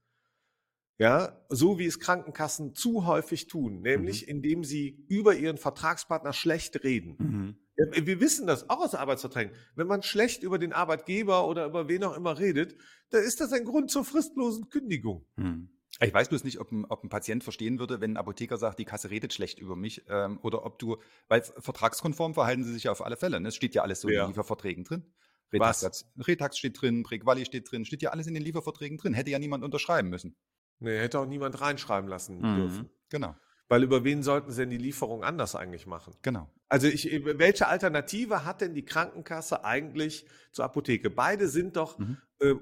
ja, 0.98 1.44
so 1.50 1.80
wie 1.80 1.86
es 1.88 2.00
Krankenkassen 2.00 2.76
zu 2.76 3.06
häufig 3.08 3.48
tun, 3.48 3.82
nämlich 3.82 4.28
indem 4.28 4.64
sie 4.64 5.06
über 5.10 5.36
ihren 5.36 5.58
Vertragspartner 5.58 6.34
schlecht 6.34 6.84
reden, 6.84 7.16
Mhm. 7.18 7.56
ja, 7.76 8.06
wir 8.06 8.20
wissen 8.20 8.46
das 8.46 8.70
auch 8.70 8.82
aus 8.82 8.94
Arbeitsverträgen. 8.94 9.56
Wenn 9.76 9.88
man 9.88 10.04
schlecht 10.04 10.44
über 10.44 10.60
den 10.60 10.74
Arbeitgeber 10.74 11.48
oder 11.48 11.66
über 11.66 11.88
wen 11.88 12.04
auch 12.04 12.16
immer 12.16 12.38
redet, 12.38 12.76
dann 13.10 13.24
ist 13.24 13.42
das 13.42 13.52
ein 13.52 13.64
Grund 13.66 13.90
zur 13.90 14.06
fristlosen 14.06 14.70
Kündigung. 14.70 15.26
Mhm. 15.38 15.70
Ich 16.00 16.14
weiß 16.14 16.30
bloß 16.30 16.44
nicht, 16.44 16.60
ob 16.60 16.72
ein, 16.72 16.86
ob 16.86 17.04
ein 17.04 17.10
Patient 17.10 17.44
verstehen 17.44 17.78
würde, 17.78 18.02
wenn 18.02 18.14
ein 18.14 18.18
Apotheker 18.18 18.58
sagt, 18.58 18.80
die 18.80 18.86
Kasse 18.86 19.10
redet 19.10 19.34
schlecht 19.34 19.60
über 19.60 19.76
mich, 19.76 20.04
ähm, 20.10 20.40
oder 20.42 20.66
ob 20.66 20.80
du, 20.80 20.98
weil 21.28 21.42
vertragskonform 21.44 22.34
verhalten 22.34 22.64
sie 22.64 22.74
sich 22.74 22.86
ja 22.86 22.92
auf 22.92 23.06
alle 23.06 23.18
Fälle. 23.18 23.40
Ne? 23.40 23.50
Es 23.50 23.56
steht 23.56 23.76
ja 23.76 23.84
alles 23.84 24.02
so 24.02 24.10
ja. 24.10 24.22
in 24.22 24.26
den 24.26 24.30
Lieferverträgen 24.30 24.84
drin. 24.84 25.14
Retax, 25.54 26.06
Retax 26.18 26.58
steht 26.58 26.82
drin, 26.82 27.04
Prequali 27.04 27.46
steht 27.46 27.70
drin, 27.70 27.86
steht 27.86 28.02
ja 28.02 28.12
alles 28.12 28.28
in 28.28 28.34
den 28.34 28.44
Lieferverträgen 28.44 28.98
drin. 28.98 29.14
Hätte 29.14 29.32
ja 29.32 29.40
niemand 29.40 29.64
unterschreiben 29.64 30.10
müssen. 30.10 30.36
Nee, 30.80 30.98
hätte 30.98 31.20
auch 31.20 31.26
niemand 31.26 31.60
reinschreiben 31.60 32.10
lassen 32.10 32.38
mhm. 32.38 32.56
dürfen. 32.56 32.90
Genau. 33.10 33.36
Weil 33.68 33.84
über 33.84 34.04
wen 34.04 34.24
sollten 34.24 34.52
sie 34.52 34.62
denn 34.62 34.70
die 34.70 34.78
Lieferung 34.78 35.24
anders 35.24 35.56
eigentlich 35.56 35.88
machen? 35.88 36.14
Genau. 36.24 36.50
Also 36.68 36.88
ich, 36.88 37.06
welche 37.24 37.68
Alternative 37.68 38.44
hat 38.44 38.62
denn 38.62 38.74
die 38.74 38.84
Krankenkasse 38.84 39.64
eigentlich 39.64 40.26
zur 40.52 40.66
Apotheke? 40.66 41.10
Beide 41.10 41.48
sind 41.48 41.78
doch 41.78 41.98
mhm. 42.00 42.18
äh, 42.40 42.54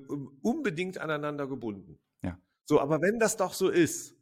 unbedingt 0.41 0.97
aneinander 0.97 1.47
gebunden. 1.47 1.99
So, 2.69 2.79
aber 2.79 3.01
wenn 3.01 3.17
das 3.17 3.35
doch 3.35 3.53
so 3.53 3.67
ist, 3.67 4.15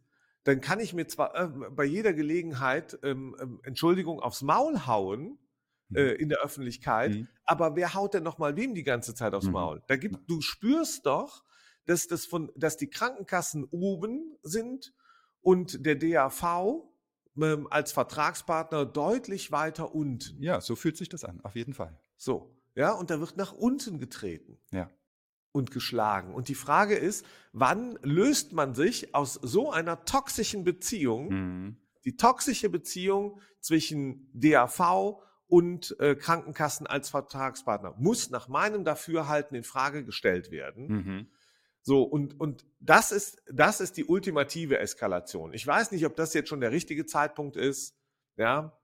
dann 0.45 0.61
kann 0.61 0.79
ich 0.79 0.93
mir 0.93 1.05
zwar 1.05 1.35
äh, 1.35 1.49
bei 1.69 1.83
jeder 1.83 2.13
Gelegenheit 2.13 2.97
ähm, 3.03 3.35
ähm, 3.41 3.59
Entschuldigung 3.63 4.21
aufs 4.21 4.41
Maul 4.41 4.85
hauen, 4.87 5.37
mhm. 5.89 5.97
äh, 5.97 6.13
in 6.13 6.29
der 6.29 6.39
Öffentlichkeit. 6.39 7.11
Mhm. 7.11 7.27
Aber 7.43 7.75
wer 7.75 7.93
haut 7.93 8.13
denn 8.13 8.23
noch 8.23 8.37
mal 8.37 8.55
wem 8.55 8.73
die 8.73 8.83
ganze 8.83 9.13
Zeit 9.15 9.33
aufs 9.33 9.47
mhm. 9.47 9.51
Maul? 9.51 9.83
Da 9.87 9.97
gibt, 9.97 10.29
du 10.29 10.39
spürst 10.39 11.05
doch, 11.05 11.43
dass 11.87 12.07
das 12.07 12.25
von, 12.25 12.49
dass 12.55 12.77
die 12.77 12.89
Krankenkassen 12.89 13.65
oben 13.65 14.37
sind 14.43 14.93
und 15.41 15.85
der 15.85 15.95
DAV 15.95 16.87
ähm, 17.35 17.67
als 17.69 17.91
Vertragspartner 17.91 18.85
deutlich 18.85 19.51
weiter 19.51 19.93
unten. 19.93 20.41
Ja, 20.41 20.61
so 20.61 20.77
fühlt 20.77 20.95
sich 20.95 21.09
das 21.09 21.25
an, 21.25 21.41
auf 21.43 21.57
jeden 21.57 21.73
Fall. 21.73 21.99
So, 22.15 22.55
ja, 22.75 22.93
und 22.93 23.09
da 23.09 23.19
wird 23.19 23.35
nach 23.35 23.51
unten 23.51 23.99
getreten. 23.99 24.57
Ja. 24.71 24.89
Und 25.57 25.71
geschlagen. 25.71 26.35
Und 26.35 26.49
die 26.49 26.55
Frage 26.55 26.95
ist, 26.95 27.25
wann 27.51 27.97
löst 28.03 28.53
man 28.53 28.75
sich 28.75 29.15
aus 29.15 29.33
so 29.33 29.71
einer 29.71 30.05
toxischen 30.05 30.63
Beziehung, 30.63 31.29
mhm. 31.29 31.77
die 32.05 32.15
toxische 32.15 32.69
Beziehung 32.69 33.41
zwischen 33.59 34.29
DAV 34.33 35.19
und 35.47 35.99
äh, 35.99 36.15
Krankenkassen 36.15 36.85
als 36.85 37.09
Vertragspartner 37.09 37.95
muss 37.97 38.29
nach 38.29 38.47
meinem 38.47 38.83
Dafürhalten 38.83 39.57
in 39.57 39.63
Frage 39.63 40.05
gestellt 40.05 40.51
werden. 40.51 40.87
Mhm. 40.87 41.27
So, 41.81 42.03
und, 42.03 42.39
und 42.39 42.65
das 42.79 43.11
ist, 43.11 43.41
das 43.51 43.81
ist 43.81 43.97
die 43.97 44.05
ultimative 44.05 44.77
Eskalation. 44.77 45.53
Ich 45.53 45.65
weiß 45.65 45.91
nicht, 45.91 46.05
ob 46.05 46.15
das 46.15 46.35
jetzt 46.35 46.49
schon 46.49 46.59
der 46.59 46.71
richtige 46.71 47.05
Zeitpunkt 47.07 47.55
ist. 47.55 47.97
Ja, 48.35 48.76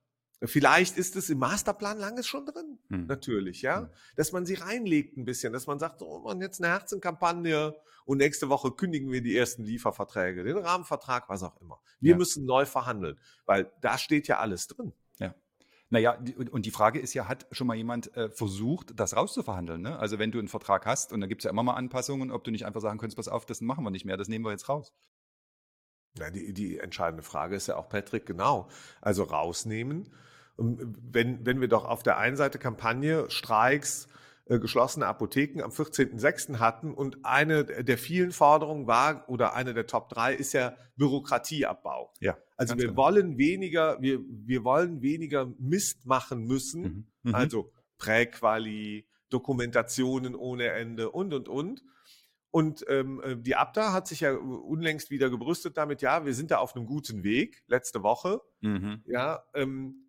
Vielleicht 0.45 0.97
ist 0.97 1.15
es 1.15 1.29
im 1.29 1.39
Masterplan 1.39 1.97
langes 1.97 2.27
schon 2.27 2.45
drin, 2.45 2.79
hm. 2.89 3.07
natürlich, 3.07 3.61
ja. 3.61 3.81
Hm. 3.81 3.89
Dass 4.15 4.31
man 4.31 4.45
sie 4.45 4.55
reinlegt 4.55 5.17
ein 5.17 5.25
bisschen, 5.25 5.53
dass 5.53 5.67
man 5.67 5.79
sagt, 5.79 5.99
so, 5.99 6.19
man 6.19 6.41
jetzt 6.41 6.61
eine 6.61 6.71
Herzenkampagne 6.71 7.75
und 8.05 8.17
nächste 8.17 8.49
Woche 8.49 8.71
kündigen 8.71 9.11
wir 9.11 9.21
die 9.21 9.37
ersten 9.37 9.63
Lieferverträge, 9.63 10.43
den 10.43 10.57
Rahmenvertrag, 10.57 11.29
was 11.29 11.43
auch 11.43 11.59
immer. 11.61 11.79
Wir 11.99 12.11
ja. 12.11 12.17
müssen 12.17 12.45
neu 12.45 12.65
verhandeln, 12.65 13.17
weil 13.45 13.71
da 13.81 13.97
steht 13.97 14.27
ja 14.27 14.39
alles 14.39 14.67
drin. 14.67 14.93
Naja, 15.93 16.17
und 16.49 16.65
die 16.65 16.71
Frage 16.71 16.97
ist 16.99 17.13
ja, 17.13 17.27
hat 17.27 17.45
schon 17.51 17.67
mal 17.67 17.75
jemand 17.75 18.17
äh, 18.17 18.27
versucht, 18.31 18.99
das 18.99 19.15
rauszuverhandeln? 19.15 19.79
Ne? 19.79 19.99
Also 19.99 20.17
wenn 20.17 20.31
du 20.31 20.39
einen 20.39 20.47
Vertrag 20.47 20.87
hast, 20.87 21.13
und 21.13 21.21
da 21.21 21.27
gibt 21.27 21.41
es 21.41 21.43
ja 21.43 21.51
immer 21.51 21.61
mal 21.61 21.75
Anpassungen, 21.75 22.31
ob 22.31 22.43
du 22.43 22.49
nicht 22.49 22.65
einfach 22.65 22.81
sagen 22.81 22.97
könntest, 22.97 23.17
pass 23.17 23.27
auf, 23.27 23.45
das 23.45 23.61
machen 23.61 23.83
wir 23.83 23.91
nicht 23.91 24.03
mehr, 24.03 24.17
das 24.17 24.27
nehmen 24.27 24.43
wir 24.43 24.49
jetzt 24.49 24.69
raus. 24.69 24.91
Ja, 26.17 26.31
die, 26.31 26.51
die 26.51 26.79
entscheidende 26.79 27.21
Frage 27.21 27.55
ist 27.55 27.67
ja 27.67 27.75
auch, 27.75 27.89
Patrick, 27.89 28.25
genau. 28.25 28.69
Also 29.01 29.21
rausnehmen. 29.21 30.11
Und 30.55 30.95
wenn, 31.11 31.45
wenn 31.45 31.61
wir 31.61 31.67
doch 31.67 31.85
auf 31.85 32.03
der 32.03 32.17
einen 32.17 32.35
Seite 32.35 32.59
Kampagne, 32.59 33.29
Streiks, 33.29 34.07
äh, 34.45 34.59
geschlossene 34.59 35.07
Apotheken 35.07 35.61
am 35.61 35.71
14.06. 35.71 36.59
hatten. 36.59 36.93
Und 36.93 37.23
eine 37.23 37.63
der 37.63 37.97
vielen 37.97 38.33
Forderungen 38.33 38.87
war, 38.87 39.29
oder 39.29 39.53
eine 39.53 39.73
der 39.73 39.87
Top 39.87 40.09
drei, 40.09 40.33
ist 40.33 40.51
ja 40.51 40.75
Bürokratieabbau. 40.97 42.11
Ja. 42.19 42.37
Also 42.57 42.77
wir 42.77 42.87
genau. 42.87 42.97
wollen 42.97 43.37
weniger, 43.37 44.01
wir, 44.01 44.19
wir 44.27 44.65
wollen 44.65 45.01
weniger 45.01 45.45
Mist 45.59 46.05
machen 46.05 46.43
müssen. 46.43 46.81
Mhm. 46.81 47.05
Mhm. 47.23 47.35
Also 47.35 47.71
Präquali, 47.97 49.07
Dokumentationen 49.29 50.35
ohne 50.35 50.71
Ende 50.71 51.09
und, 51.11 51.33
und, 51.33 51.47
und. 51.47 51.81
Und 52.51 52.85
ähm, 52.89 53.21
äh, 53.23 53.37
die 53.37 53.55
Abda 53.55 53.93
hat 53.93 54.07
sich 54.07 54.19
ja 54.19 54.35
unlängst 54.35 55.09
wieder 55.09 55.29
gebrüstet 55.29 55.77
damit, 55.77 56.01
ja, 56.01 56.25
wir 56.25 56.33
sind 56.33 56.51
da 56.51 56.57
auf 56.57 56.75
einem 56.75 56.85
guten 56.85 57.23
Weg, 57.23 57.63
letzte 57.67 58.03
Woche. 58.03 58.41
Mhm. 58.59 59.01
Ja, 59.05 59.43
ähm, 59.55 60.02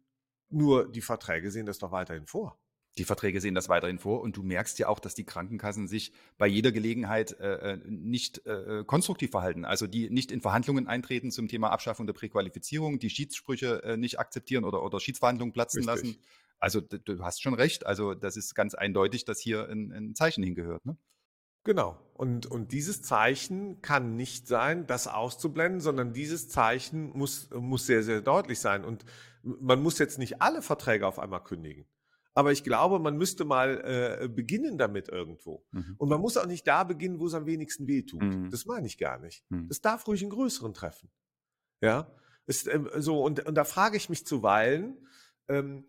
nur 0.54 0.90
die 0.90 1.00
Verträge 1.00 1.50
sehen 1.50 1.66
das 1.66 1.78
doch 1.78 1.92
weiterhin 1.92 2.26
vor. 2.26 2.58
Die 2.96 3.04
Verträge 3.04 3.40
sehen 3.40 3.56
das 3.56 3.68
weiterhin 3.68 3.98
vor 3.98 4.20
und 4.20 4.36
du 4.36 4.44
merkst 4.44 4.78
ja 4.78 4.86
auch, 4.86 5.00
dass 5.00 5.16
die 5.16 5.24
Krankenkassen 5.24 5.88
sich 5.88 6.12
bei 6.38 6.46
jeder 6.46 6.70
Gelegenheit 6.70 7.32
äh, 7.40 7.72
äh, 7.72 7.80
nicht 7.88 8.46
äh, 8.46 8.84
konstruktiv 8.86 9.32
verhalten. 9.32 9.64
Also 9.64 9.88
die 9.88 10.10
nicht 10.10 10.30
in 10.30 10.40
Verhandlungen 10.40 10.86
eintreten 10.86 11.32
zum 11.32 11.48
Thema 11.48 11.70
Abschaffung 11.70 12.06
der 12.06 12.14
Präqualifizierung, 12.14 13.00
die 13.00 13.10
Schiedssprüche 13.10 13.82
äh, 13.82 13.96
nicht 13.96 14.20
akzeptieren 14.20 14.64
oder, 14.64 14.84
oder 14.84 15.00
Schiedsverhandlungen 15.00 15.52
platzen 15.52 15.88
Richtig. 15.88 16.12
lassen. 16.12 16.22
Also 16.60 16.80
du 16.80 17.24
hast 17.24 17.42
schon 17.42 17.54
recht. 17.54 17.84
Also 17.84 18.14
das 18.14 18.36
ist 18.36 18.54
ganz 18.54 18.74
eindeutig, 18.74 19.24
dass 19.24 19.40
hier 19.40 19.68
ein, 19.68 19.92
ein 19.92 20.14
Zeichen 20.14 20.44
hingehört. 20.44 20.86
Ne? 20.86 20.96
Genau. 21.64 21.98
Und, 22.14 22.46
und 22.46 22.72
dieses 22.72 23.02
Zeichen 23.02 23.82
kann 23.82 24.14
nicht 24.14 24.46
sein, 24.46 24.86
das 24.86 25.08
auszublenden, 25.08 25.80
sondern 25.80 26.12
dieses 26.12 26.48
Zeichen 26.48 27.10
muss, 27.16 27.50
muss 27.50 27.86
sehr, 27.86 28.02
sehr 28.02 28.20
deutlich 28.20 28.60
sein. 28.60 28.84
Und 28.84 29.04
man 29.42 29.82
muss 29.82 29.98
jetzt 29.98 30.18
nicht 30.18 30.40
alle 30.40 30.62
Verträge 30.62 31.06
auf 31.06 31.18
einmal 31.18 31.42
kündigen. 31.42 31.86
Aber 32.34 32.52
ich 32.52 32.64
glaube, 32.64 32.98
man 32.98 33.16
müsste 33.16 33.44
mal 33.44 34.20
äh, 34.22 34.28
beginnen 34.28 34.76
damit 34.76 35.08
irgendwo. 35.08 35.64
Mhm. 35.70 35.94
Und 35.98 36.08
man 36.08 36.20
muss 36.20 36.36
auch 36.36 36.46
nicht 36.46 36.66
da 36.66 36.84
beginnen, 36.84 37.20
wo 37.20 37.26
es 37.26 37.34
am 37.34 37.46
wenigsten 37.46 37.86
weh 37.86 38.02
tut. 38.02 38.22
Mhm. 38.22 38.50
Das 38.50 38.66
meine 38.66 38.86
ich 38.86 38.98
gar 38.98 39.18
nicht. 39.18 39.44
Mhm. 39.50 39.68
Das 39.68 39.80
darf 39.80 40.06
ruhig 40.06 40.20
einen 40.22 40.30
größeren 40.30 40.74
treffen. 40.74 41.10
Ja. 41.80 42.10
Ist, 42.46 42.66
ähm, 42.66 42.90
so, 42.96 43.22
und, 43.22 43.46
und 43.46 43.54
da 43.54 43.64
frage 43.64 43.96
ich 43.96 44.08
mich 44.08 44.26
zuweilen, 44.26 44.98
ähm, 45.48 45.84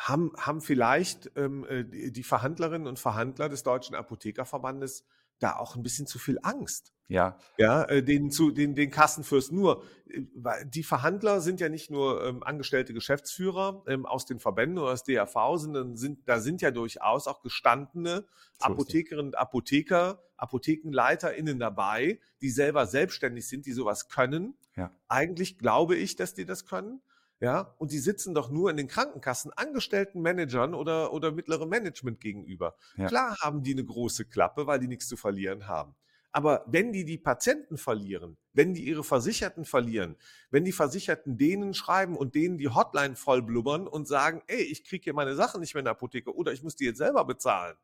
haben, 0.00 0.32
haben 0.36 0.60
vielleicht 0.62 1.30
ähm, 1.36 1.66
äh, 1.68 1.84
die, 1.84 2.22
Verhandlerinnen 2.22 2.88
und 2.88 2.98
Verhandler 2.98 3.48
des 3.48 3.62
Deutschen 3.62 3.94
Apothekerverbandes 3.94 5.04
da 5.38 5.56
auch 5.56 5.76
ein 5.76 5.82
bisschen 5.82 6.06
zu 6.06 6.18
viel 6.18 6.38
Angst. 6.42 6.92
Ja. 7.08 7.38
Ja, 7.58 7.84
äh, 7.84 8.02
den, 8.02 8.30
zu, 8.30 8.50
den, 8.50 8.74
den 8.74 8.90
Kassenfürst. 8.90 9.52
Nur, 9.52 9.82
äh, 10.08 10.22
die 10.66 10.82
Verhandler 10.82 11.40
sind 11.40 11.60
ja 11.60 11.68
nicht 11.68 11.90
nur 11.90 12.24
ähm, 12.24 12.42
angestellte 12.42 12.94
Geschäftsführer 12.94 13.82
ähm, 13.88 14.06
aus 14.06 14.26
den 14.26 14.38
Verbänden 14.38 14.78
oder 14.78 14.92
aus 14.92 15.02
DRV, 15.02 15.34
sondern 15.56 15.96
sind, 15.96 16.26
da 16.28 16.40
sind 16.40 16.62
ja 16.62 16.70
durchaus 16.70 17.26
auch 17.26 17.42
gestandene 17.42 18.24
so 18.58 18.66
Apothekerinnen 18.66 19.26
und 19.26 19.38
Apotheker, 19.38 20.22
ApothekenleiterInnen 20.36 21.58
dabei, 21.58 22.20
die 22.40 22.50
selber 22.50 22.86
selbstständig 22.86 23.48
sind, 23.48 23.66
die 23.66 23.72
sowas 23.72 24.08
können. 24.08 24.54
Ja. 24.76 24.92
Eigentlich 25.08 25.58
glaube 25.58 25.96
ich, 25.96 26.16
dass 26.16 26.32
die 26.32 26.46
das 26.46 26.64
können. 26.64 27.02
Ja, 27.40 27.74
und 27.78 27.90
die 27.90 27.98
sitzen 27.98 28.34
doch 28.34 28.50
nur 28.50 28.70
in 28.70 28.76
den 28.76 28.86
Krankenkassen 28.86 29.50
angestellten 29.52 30.20
Managern 30.20 30.74
oder, 30.74 31.12
oder 31.12 31.32
mittlerem 31.32 31.70
Management 31.70 32.20
gegenüber. 32.20 32.76
Ja. 32.96 33.06
Klar 33.06 33.36
haben 33.40 33.62
die 33.62 33.72
eine 33.72 33.84
große 33.84 34.26
Klappe, 34.26 34.66
weil 34.66 34.78
die 34.78 34.88
nichts 34.88 35.08
zu 35.08 35.16
verlieren 35.16 35.66
haben. 35.66 35.94
Aber 36.32 36.64
wenn 36.66 36.92
die 36.92 37.04
die 37.04 37.18
Patienten 37.18 37.76
verlieren, 37.76 38.36
wenn 38.52 38.74
die 38.74 38.84
ihre 38.84 39.02
Versicherten 39.02 39.64
verlieren, 39.64 40.16
wenn 40.50 40.64
die 40.64 40.72
Versicherten 40.72 41.38
denen 41.38 41.74
schreiben 41.74 42.16
und 42.16 42.34
denen 42.34 42.58
die 42.58 42.68
Hotline 42.68 43.16
voll 43.16 43.42
blubbern 43.42 43.88
und 43.88 44.06
sagen, 44.06 44.42
ey, 44.46 44.62
ich 44.62 44.84
kriege 44.84 45.04
hier 45.04 45.14
meine 45.14 45.34
Sachen 45.34 45.60
nicht 45.60 45.74
mehr 45.74 45.80
in 45.80 45.86
der 45.86 45.92
Apotheke 45.92 46.34
oder 46.34 46.52
ich 46.52 46.62
muss 46.62 46.76
die 46.76 46.84
jetzt 46.84 46.98
selber 46.98 47.24
bezahlen. 47.24 47.76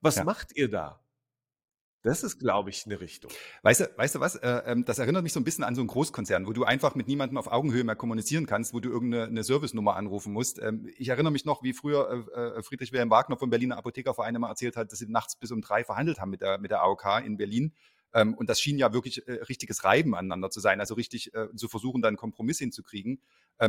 Was 0.00 0.16
ja. 0.16 0.24
macht 0.24 0.56
ihr 0.56 0.70
da? 0.70 1.05
Das 2.06 2.22
ist, 2.22 2.38
glaube 2.38 2.70
ich, 2.70 2.86
eine 2.86 3.00
Richtung. 3.00 3.32
Weißt 3.62 3.80
du, 3.80 3.90
weißt 3.96 4.14
du 4.14 4.20
was? 4.20 4.36
Äh, 4.36 4.62
ähm, 4.66 4.84
das 4.84 5.00
erinnert 5.00 5.24
mich 5.24 5.32
so 5.32 5.40
ein 5.40 5.44
bisschen 5.44 5.64
an 5.64 5.74
so 5.74 5.80
einen 5.80 5.88
Großkonzern, 5.88 6.46
wo 6.46 6.52
du 6.52 6.62
einfach 6.62 6.94
mit 6.94 7.08
niemandem 7.08 7.36
auf 7.36 7.48
Augenhöhe 7.48 7.82
mehr 7.82 7.96
kommunizieren 7.96 8.46
kannst, 8.46 8.72
wo 8.72 8.78
du 8.78 8.90
irgendeine 8.90 9.42
Servicenummer 9.42 9.96
anrufen 9.96 10.32
musst. 10.32 10.62
Ähm, 10.62 10.88
ich 10.98 11.08
erinnere 11.08 11.32
mich 11.32 11.44
noch, 11.44 11.64
wie 11.64 11.72
früher 11.72 12.28
äh, 12.32 12.58
äh, 12.58 12.62
Friedrich 12.62 12.92
Wilhelm 12.92 13.10
Wagner 13.10 13.36
vom 13.36 13.50
Berliner 13.50 13.76
Apothekerverein 13.76 14.36
immer 14.36 14.46
erzählt 14.48 14.76
hat, 14.76 14.92
dass 14.92 15.00
sie 15.00 15.08
nachts 15.08 15.34
bis 15.34 15.50
um 15.50 15.60
drei 15.60 15.82
verhandelt 15.82 16.20
haben 16.20 16.30
mit 16.30 16.42
der, 16.42 16.58
mit 16.58 16.70
der 16.70 16.80
AOK 16.82 17.24
in 17.24 17.38
Berlin. 17.38 17.74
Ähm, 18.14 18.34
und 18.34 18.48
das 18.48 18.60
schien 18.60 18.78
ja 18.78 18.92
wirklich 18.92 19.24
richtiges 19.26 19.82
Reiben 19.82 20.14
aneinander 20.14 20.50
zu 20.50 20.60
sein, 20.60 20.78
also 20.78 20.94
richtig 20.94 21.32
zu 21.56 21.66
versuchen, 21.66 22.02
da 22.02 22.08
einen 22.08 22.16
Kompromiss 22.16 22.60
hinzukriegen. 22.60 23.20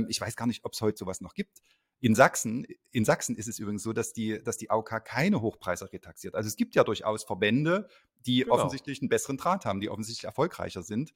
ich 0.10 0.22
weiß 0.22 0.36
gar 0.36 0.46
nicht, 0.46 0.64
ob 0.64 0.74
es 0.74 0.82
heute 0.82 1.00
sowas 1.00 1.22
noch 1.22 1.34
gibt. 1.34 1.58
In 2.00 2.14
Sachsen, 2.14 2.66
in 2.92 3.06
Sachsen 3.06 3.36
ist 3.36 3.48
es 3.48 3.60
übrigens 3.60 3.84
so, 3.84 3.92
dass 3.92 4.14
die, 4.14 4.42
dass 4.44 4.58
die 4.58 4.70
AOK 4.70 5.04
keine 5.04 5.42
Hochpreise 5.42 5.92
retaxiert. 5.92 6.36
Also 6.36 6.48
es 6.48 6.56
gibt 6.56 6.76
ja 6.76 6.84
durchaus 6.84 7.24
Verbände, 7.24 7.88
die 8.26 8.42
genau. 8.42 8.56
offensichtlich 8.56 9.02
einen 9.02 9.10
besseren 9.10 9.38
Draht 9.38 9.66
haben, 9.66 9.80
die 9.80 9.90
offensichtlich 9.90 10.26
erfolgreicher 10.26 10.84
sind. 10.84 11.14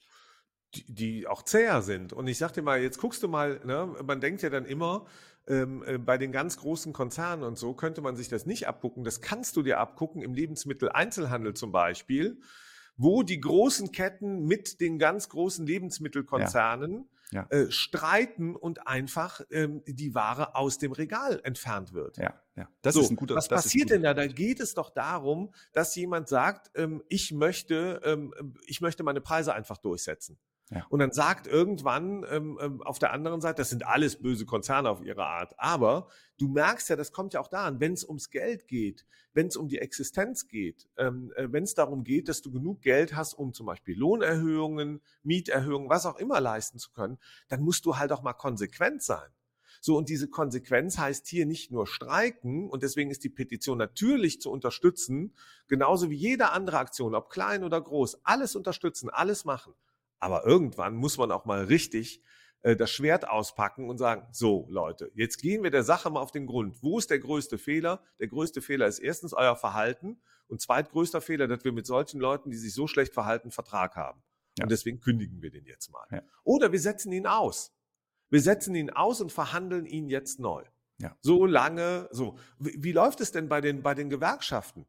Die, 0.73 0.85
die 0.88 1.27
auch 1.27 1.43
zäher 1.43 1.81
sind. 1.81 2.13
Und 2.13 2.27
ich 2.27 2.38
sag 2.38 2.53
dir 2.53 2.61
mal, 2.61 2.81
jetzt 2.81 2.97
guckst 2.97 3.21
du 3.21 3.27
mal, 3.27 3.59
ne, 3.65 3.93
man 4.05 4.21
denkt 4.21 4.41
ja 4.41 4.50
dann 4.50 4.63
immer, 4.63 5.05
ähm, 5.47 5.83
äh, 5.85 5.97
bei 5.97 6.17
den 6.17 6.31
ganz 6.31 6.57
großen 6.57 6.93
Konzernen 6.93 7.43
und 7.43 7.57
so 7.57 7.73
könnte 7.73 8.01
man 8.01 8.15
sich 8.15 8.29
das 8.29 8.45
nicht 8.45 8.67
abgucken. 8.67 9.03
Das 9.03 9.21
kannst 9.21 9.57
du 9.57 9.63
dir 9.63 9.79
abgucken 9.79 10.21
im 10.21 10.33
Lebensmitteleinzelhandel 10.33 11.55
zum 11.55 11.71
Beispiel, 11.71 12.39
wo 12.98 13.24
die 13.24 13.39
großen 13.39 13.91
Ketten 13.91 14.45
mit 14.45 14.79
den 14.81 15.00
ganz 15.00 15.29
großen 15.29 15.65
Lebensmittelkonzernen 15.65 16.91
ja 16.93 17.05
ja. 17.31 17.48
äh, 17.50 17.71
streiten 17.71 18.55
und 18.55 18.88
einfach 18.88 19.41
ähm, 19.50 19.81
die 19.88 20.13
Ware 20.13 20.55
aus 20.55 20.77
dem 20.77 20.91
Regal 20.91 21.39
entfernt 21.43 21.93
wird. 21.93 22.17
Ja. 22.17 22.33
ja. 22.55 22.67
Das 22.81 22.95
so, 22.95 23.01
ist 23.01 23.10
ein 23.10 23.15
guter 23.15 23.36
Was 23.36 23.48
passiert 23.48 23.89
denn 23.89 24.03
da? 24.03 24.13
Da 24.13 24.27
geht 24.27 24.60
es 24.60 24.74
doch 24.74 24.89
darum, 24.89 25.53
dass 25.74 25.95
jemand 25.95 26.27
sagt, 26.27 26.71
ähm, 26.75 27.01
ich 27.07 27.31
möchte, 27.31 28.01
ähm, 28.03 28.33
ich 28.65 28.81
möchte 28.81 29.03
meine 29.03 29.21
Preise 29.21 29.53
einfach 29.53 29.77
durchsetzen. 29.77 30.38
Ja. 30.73 30.85
Und 30.89 30.99
dann 30.99 31.11
sagt 31.11 31.47
irgendwann 31.47 32.25
ähm, 32.29 32.57
ähm, 32.61 32.81
auf 32.81 32.97
der 32.97 33.11
anderen 33.11 33.41
Seite, 33.41 33.57
das 33.57 33.69
sind 33.69 33.85
alles 33.85 34.21
böse 34.21 34.45
Konzerne 34.45 34.89
auf 34.89 35.03
ihre 35.03 35.25
Art, 35.25 35.53
aber 35.57 36.07
du 36.37 36.47
merkst 36.47 36.89
ja, 36.89 36.95
das 36.95 37.11
kommt 37.11 37.33
ja 37.33 37.41
auch 37.41 37.49
daran, 37.49 37.81
wenn 37.81 37.91
es 37.91 38.05
ums 38.05 38.29
Geld 38.29 38.69
geht, 38.69 39.05
wenn 39.33 39.47
es 39.47 39.57
um 39.57 39.67
die 39.67 39.79
Existenz 39.79 40.47
geht, 40.47 40.87
ähm, 40.97 41.33
äh, 41.35 41.47
wenn 41.51 41.63
es 41.63 41.75
darum 41.75 42.05
geht, 42.05 42.29
dass 42.29 42.41
du 42.41 42.51
genug 42.51 42.81
Geld 42.81 43.15
hast, 43.15 43.33
um 43.33 43.53
zum 43.53 43.65
Beispiel 43.65 43.97
Lohnerhöhungen, 43.97 45.01
Mieterhöhungen, 45.23 45.89
was 45.89 46.05
auch 46.05 46.17
immer 46.17 46.39
leisten 46.39 46.79
zu 46.79 46.91
können, 46.91 47.17
dann 47.49 47.61
musst 47.61 47.85
du 47.85 47.97
halt 47.97 48.13
auch 48.13 48.21
mal 48.21 48.33
konsequent 48.33 49.03
sein. 49.03 49.29
So, 49.81 49.97
und 49.97 50.09
diese 50.09 50.29
Konsequenz 50.29 50.97
heißt 50.97 51.27
hier 51.27 51.45
nicht 51.45 51.71
nur 51.71 51.85
streiken, 51.85 52.69
und 52.69 52.83
deswegen 52.83 53.11
ist 53.11 53.23
die 53.23 53.29
Petition 53.29 53.77
natürlich 53.77 54.39
zu 54.39 54.51
unterstützen, 54.51 55.33
genauso 55.67 56.09
wie 56.09 56.15
jede 56.15 56.51
andere 56.51 56.77
Aktion, 56.77 57.15
ob 57.15 57.29
klein 57.29 57.63
oder 57.63 57.81
groß, 57.81 58.23
alles 58.23 58.55
unterstützen, 58.55 59.09
alles 59.09 59.43
machen. 59.43 59.73
Aber 60.21 60.45
irgendwann 60.45 60.95
muss 60.95 61.17
man 61.17 61.31
auch 61.31 61.45
mal 61.45 61.65
richtig 61.65 62.23
äh, 62.61 62.75
das 62.75 62.91
Schwert 62.91 63.27
auspacken 63.27 63.89
und 63.89 63.97
sagen, 63.97 64.27
so 64.31 64.67
Leute, 64.69 65.11
jetzt 65.15 65.41
gehen 65.41 65.63
wir 65.63 65.71
der 65.71 65.83
Sache 65.83 66.09
mal 66.09 66.21
auf 66.21 66.31
den 66.31 66.45
Grund. 66.45 66.81
Wo 66.81 66.99
ist 66.99 67.09
der 67.09 67.19
größte 67.19 67.57
Fehler? 67.57 68.03
Der 68.19 68.27
größte 68.27 68.61
Fehler 68.61 68.87
ist 68.87 68.99
erstens 68.99 69.33
euer 69.33 69.55
Verhalten 69.55 70.21
und 70.47 70.61
zweitgrößter 70.61 71.21
Fehler, 71.21 71.47
dass 71.47 71.63
wir 71.63 71.71
mit 71.71 71.87
solchen 71.87 72.19
Leuten, 72.19 72.51
die 72.51 72.57
sich 72.57 72.73
so 72.73 72.87
schlecht 72.87 73.13
verhalten, 73.13 73.51
Vertrag 73.51 73.95
haben. 73.95 74.21
Ja. 74.57 74.65
Und 74.65 74.71
deswegen 74.71 74.99
kündigen 74.99 75.41
wir 75.41 75.49
den 75.49 75.65
jetzt 75.65 75.91
mal. 75.91 76.05
Ja. 76.11 76.21
Oder 76.43 76.71
wir 76.71 76.79
setzen 76.79 77.11
ihn 77.11 77.25
aus. 77.25 77.73
Wir 78.29 78.41
setzen 78.41 78.75
ihn 78.75 78.89
aus 78.91 79.21
und 79.21 79.31
verhandeln 79.31 79.85
ihn 79.85 80.07
jetzt 80.07 80.39
neu. 80.39 80.63
Ja. 80.99 81.17
So 81.21 81.45
lange, 81.45 82.07
so. 82.11 82.37
Wie, 82.59 82.75
wie 82.83 82.91
läuft 82.91 83.21
es 83.21 83.31
denn 83.31 83.49
bei 83.49 83.59
den, 83.59 83.81
bei 83.81 83.95
den 83.95 84.09
Gewerkschaften? 84.09 84.85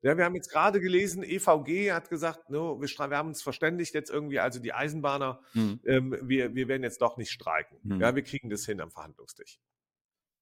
Ja, 0.00 0.16
wir 0.16 0.24
haben 0.24 0.36
jetzt 0.36 0.50
gerade 0.50 0.80
gelesen, 0.80 1.24
EVG 1.24 1.92
hat 1.92 2.08
gesagt, 2.08 2.50
no, 2.50 2.80
wir, 2.80 2.88
wir, 2.88 3.16
haben 3.16 3.28
uns 3.28 3.42
verständigt 3.42 3.94
jetzt 3.94 4.10
irgendwie, 4.10 4.38
also 4.38 4.60
die 4.60 4.72
Eisenbahner, 4.72 5.40
mhm. 5.54 5.80
ähm, 5.84 6.16
wir, 6.22 6.54
wir 6.54 6.68
werden 6.68 6.84
jetzt 6.84 7.02
doch 7.02 7.16
nicht 7.16 7.30
streiken. 7.30 7.78
Mhm. 7.82 8.00
Ja, 8.00 8.14
wir 8.14 8.22
kriegen 8.22 8.48
das 8.48 8.64
hin 8.64 8.80
am 8.80 8.92
Verhandlungstisch. 8.92 9.58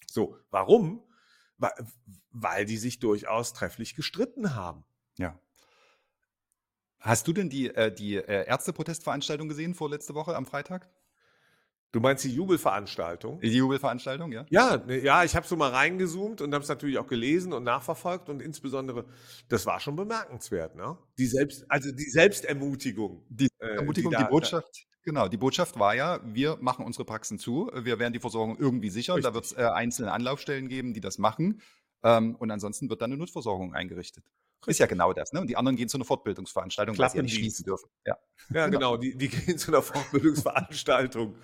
So, 0.07 0.37
warum? 0.51 1.03
Weil, 1.57 1.73
weil 2.31 2.65
die 2.67 2.77
sich 2.77 2.99
durchaus 2.99 3.55
trefflich 3.55 3.95
gestritten 3.95 4.55
haben. 4.55 4.85
Ja. 5.17 5.41
Hast 7.01 7.27
du 7.27 7.33
denn 7.33 7.49
die, 7.49 7.69
äh, 7.69 7.95
die 7.95 8.17
äh, 8.17 8.47
Ärzteprotestveranstaltung 8.47 9.49
gesehen 9.49 9.75
vorletzte 9.75 10.15
Woche 10.15 10.37
am 10.37 10.45
Freitag? 10.45 10.91
Du 11.93 12.01
meinst 12.01 12.25
die 12.25 12.35
Jubelveranstaltung? 12.35 13.41
Die 13.41 13.57
Jubelveranstaltung, 13.57 14.33
ja? 14.33 14.45
Ja, 14.51 14.77
ne, 14.77 15.03
ja, 15.03 15.25
ich 15.25 15.35
habe 15.35 15.47
so 15.47 15.57
mal 15.57 15.71
reingezoomt 15.71 16.41
und 16.43 16.53
habe 16.53 16.63
es 16.63 16.69
natürlich 16.69 16.99
auch 16.99 17.07
gelesen 17.07 17.53
und 17.53 17.65
nachverfolgt 17.65 18.29
und 18.29 18.43
insbesondere, 18.43 19.07
das 19.49 19.65
war 19.65 19.81
schon 19.81 19.97
bemerkenswert, 19.97 20.75
ne? 20.75 20.99
Die 21.19 21.27
selbst, 21.27 21.65
also 21.69 21.93
die 21.93 22.11
Selbstermutigung. 22.11 23.25
Die 23.31 23.49
äh, 23.59 23.77
Ermutigung, 23.77 24.11
die, 24.11 24.17
da, 24.17 24.25
die 24.25 24.31
Botschaft. 24.31 24.87
Genau, 25.05 25.29
die 25.29 25.37
Botschaft 25.37 25.79
war 25.79 25.95
ja, 25.95 26.21
wir 26.25 26.59
machen 26.61 26.85
unsere 26.85 27.05
Praxen 27.05 27.39
zu, 27.39 27.71
wir 27.73 27.99
werden 28.01 28.13
die 28.13 28.19
Versorgung 28.19 28.59
irgendwie 28.59 28.91
sichern, 28.91 29.15
Richtig. 29.15 29.31
da 29.31 29.35
wird 29.35 29.45
es 29.45 29.53
äh, 29.53 29.63
einzelne 29.63 30.11
Anlaufstellen 30.11 30.69
geben, 30.69 30.95
die 30.95 31.01
das 31.01 31.19
machen 31.19 31.63
ähm, 32.03 32.35
und 32.37 32.51
ansonsten 32.51 32.91
wird 32.91 33.01
dann 33.03 33.13
eine 33.13 33.19
Notversorgung 33.19 33.73
eingerichtet. 33.73 34.25
Richtig. 34.61 34.71
Ist 34.71 34.79
ja 34.81 34.87
genau 34.87 35.13
das, 35.13 35.33
ne? 35.33 35.41
Und 35.41 35.47
die 35.47 35.57
anderen 35.57 35.77
gehen 35.77 35.89
zu 35.89 35.97
einer 35.97 36.05
Fortbildungsveranstaltung, 36.05 36.99
weil 36.99 37.11
sie 37.11 37.19
ja 37.19 37.23
nicht 37.23 37.37
schließen 37.37 37.65
dürfen. 37.65 37.89
Ja, 38.05 38.17
ja 38.53 38.69
genau, 38.69 38.97
die, 38.97 39.17
die 39.17 39.29
gehen 39.29 39.59
zu 39.59 39.71
einer 39.71 39.83
Fortbildungsveranstaltung. 39.83 41.37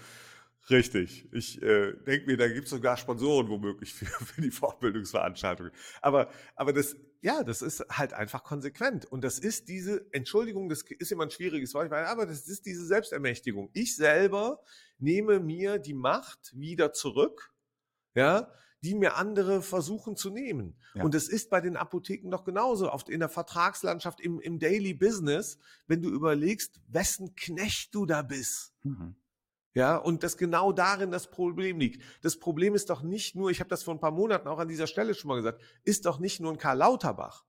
Richtig. 0.70 1.28
Ich 1.32 1.60
äh, 1.60 1.92
denke 2.06 2.26
mir, 2.26 2.36
da 2.36 2.48
gibt 2.48 2.64
es 2.64 2.70
sogar 2.70 2.96
Sponsoren 2.96 3.48
womöglich 3.48 3.92
für, 3.92 4.06
für 4.24 4.40
die 4.40 4.50
Fortbildungsveranstaltung. 4.50 5.70
Aber, 6.00 6.30
aber 6.54 6.72
das, 6.72 6.96
ja, 7.20 7.42
das 7.42 7.62
ist 7.62 7.84
halt 7.90 8.12
einfach 8.12 8.44
konsequent. 8.44 9.04
Und 9.06 9.24
das 9.24 9.38
ist 9.38 9.68
diese, 9.68 10.06
Entschuldigung, 10.12 10.68
das 10.68 10.82
ist 10.82 11.10
immer 11.10 11.24
ein 11.24 11.30
schwieriges 11.30 11.74
Wort, 11.74 11.92
aber 11.92 12.26
das 12.26 12.46
ist 12.48 12.66
diese 12.66 12.86
Selbstermächtigung. 12.86 13.70
Ich 13.72 13.96
selber 13.96 14.62
nehme 14.98 15.40
mir 15.40 15.78
die 15.78 15.94
Macht 15.94 16.52
wieder 16.54 16.92
zurück, 16.92 17.52
ja, 18.14 18.52
die 18.84 18.94
mir 18.94 19.16
andere 19.16 19.62
versuchen 19.62 20.16
zu 20.16 20.30
nehmen. 20.30 20.76
Ja. 20.94 21.04
Und 21.04 21.14
es 21.14 21.28
ist 21.28 21.50
bei 21.50 21.60
den 21.60 21.76
Apotheken 21.76 22.30
doch 22.30 22.44
genauso, 22.44 22.92
oft 22.92 23.08
in 23.08 23.20
der 23.20 23.28
Vertragslandschaft, 23.28 24.20
im, 24.20 24.40
im 24.40 24.58
Daily 24.58 24.92
Business, 24.94 25.58
wenn 25.86 26.02
du 26.02 26.10
überlegst, 26.10 26.80
wessen 26.88 27.34
Knecht 27.34 27.94
du 27.94 28.06
da 28.06 28.22
bist. 28.22 28.74
Mhm. 28.82 29.16
Ja, 29.74 29.96
und 29.96 30.22
das 30.22 30.36
genau 30.36 30.72
darin 30.72 31.10
das 31.10 31.30
Problem 31.30 31.78
liegt. 31.78 32.02
Das 32.22 32.38
Problem 32.38 32.74
ist 32.74 32.90
doch 32.90 33.02
nicht 33.02 33.34
nur, 33.34 33.50
ich 33.50 33.60
habe 33.60 33.70
das 33.70 33.82
vor 33.82 33.94
ein 33.94 34.00
paar 34.00 34.10
Monaten 34.10 34.48
auch 34.48 34.58
an 34.58 34.68
dieser 34.68 34.86
Stelle 34.86 35.14
schon 35.14 35.28
mal 35.28 35.36
gesagt, 35.36 35.62
ist 35.84 36.04
doch 36.04 36.18
nicht 36.18 36.40
nur 36.40 36.52
ein 36.52 36.58
Karl 36.58 36.78
Lauterbach, 36.78 37.44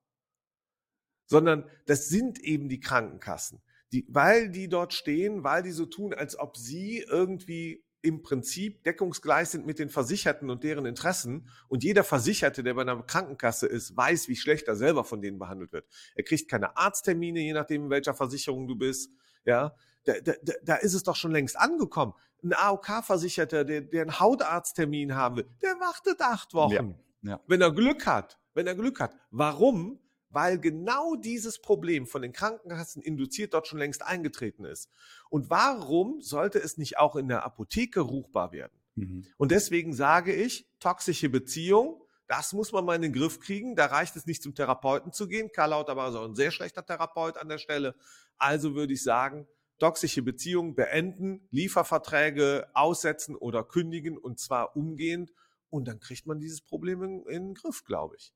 sondern 1.25 1.69
das 1.85 2.07
sind 2.07 2.39
eben 2.39 2.69
die 2.69 2.79
Krankenkassen. 2.79 3.61
Die, 3.91 4.05
weil 4.09 4.49
die 4.49 4.69
dort 4.69 4.93
stehen, 4.93 5.43
weil 5.43 5.63
die 5.63 5.71
so 5.71 5.85
tun, 5.85 6.13
als 6.13 6.39
ob 6.39 6.57
sie 6.57 6.99
irgendwie 6.99 7.83
im 8.01 8.21
Prinzip 8.21 8.83
deckungsgleich 8.83 9.49
sind 9.49 9.65
mit 9.65 9.79
den 9.79 9.89
Versicherten 9.89 10.49
und 10.49 10.63
deren 10.63 10.85
Interessen. 10.85 11.49
Und 11.69 11.83
jeder 11.83 12.03
Versicherte, 12.03 12.61
der 12.61 12.73
bei 12.73 12.81
einer 12.81 13.01
Krankenkasse 13.01 13.65
ist, 13.65 13.95
weiß, 13.95 14.27
wie 14.27 14.35
schlecht 14.35 14.67
er 14.67 14.75
selber 14.75 15.05
von 15.05 15.21
denen 15.21 15.39
behandelt 15.39 15.71
wird. 15.71 15.87
Er 16.15 16.23
kriegt 16.23 16.49
keine 16.49 16.75
Arzttermine, 16.75 17.39
je 17.39 17.53
nachdem, 17.53 17.85
in 17.85 17.89
welcher 17.89 18.13
Versicherung 18.13 18.67
du 18.67 18.75
bist. 18.75 19.11
Ja, 19.45 19.75
da, 20.05 20.13
da, 20.21 20.53
da 20.63 20.75
ist 20.75 20.93
es 20.93 21.03
doch 21.03 21.15
schon 21.15 21.31
längst 21.31 21.57
angekommen. 21.57 22.13
Ein 22.43 22.53
AOK-Versicherter, 22.53 23.63
der, 23.63 23.81
der 23.81 24.01
einen 24.01 24.19
Hautarzttermin 24.19 25.15
haben 25.15 25.37
will, 25.37 25.49
der 25.61 25.79
wartet 25.79 26.21
acht 26.21 26.53
Wochen. 26.53 26.95
Ja, 27.21 27.31
ja. 27.31 27.39
Wenn 27.47 27.61
er 27.61 27.71
Glück 27.71 28.05
hat. 28.05 28.37
Wenn 28.53 28.67
er 28.67 28.75
Glück 28.75 28.99
hat. 28.99 29.15
Warum? 29.31 29.99
Weil 30.29 30.59
genau 30.59 31.15
dieses 31.15 31.59
Problem 31.59 32.07
von 32.07 32.21
den 32.21 32.33
Krankenkassen 32.33 33.01
induziert 33.01 33.53
dort 33.53 33.67
schon 33.67 33.79
längst 33.79 34.03
eingetreten 34.03 34.65
ist. 34.65 34.89
Und 35.29 35.49
warum 35.49 36.21
sollte 36.21 36.59
es 36.59 36.77
nicht 36.77 36.97
auch 36.97 37.15
in 37.15 37.27
der 37.27 37.45
Apotheke 37.45 38.01
ruchbar 38.01 38.51
werden? 38.51 38.73
Mhm. 38.95 39.25
Und 39.37 39.51
deswegen 39.51 39.93
sage 39.93 40.33
ich, 40.33 40.67
toxische 40.79 41.29
Beziehung, 41.29 42.03
das 42.27 42.53
muss 42.53 42.71
man 42.71 42.85
mal 42.85 42.95
in 42.95 43.03
den 43.03 43.13
Griff 43.13 43.39
kriegen. 43.39 43.75
Da 43.75 43.85
reicht 43.85 44.15
es 44.15 44.25
nicht 44.25 44.41
zum 44.41 44.55
Therapeuten 44.55 45.11
zu 45.11 45.27
gehen. 45.27 45.51
Karl 45.51 45.71
Lauterbach 45.71 46.09
ist 46.09 46.15
auch 46.15 46.25
ein 46.25 46.35
sehr 46.35 46.51
schlechter 46.51 46.85
Therapeut 46.85 47.37
an 47.37 47.49
der 47.49 47.57
Stelle. 47.57 47.95
Also 48.37 48.75
würde 48.75 48.93
ich 48.93 49.03
sagen, 49.03 49.47
toxische 49.79 50.21
Beziehungen 50.21 50.75
beenden, 50.75 51.47
Lieferverträge 51.51 52.69
aussetzen 52.73 53.35
oder 53.35 53.63
kündigen 53.63 54.17
und 54.17 54.39
zwar 54.39 54.75
umgehend. 54.75 55.31
Und 55.69 55.87
dann 55.87 55.99
kriegt 55.99 56.27
man 56.27 56.39
dieses 56.39 56.61
Problem 56.61 57.03
in, 57.03 57.25
in 57.25 57.47
den 57.47 57.53
Griff, 57.55 57.83
glaube 57.83 58.15
ich. 58.17 58.33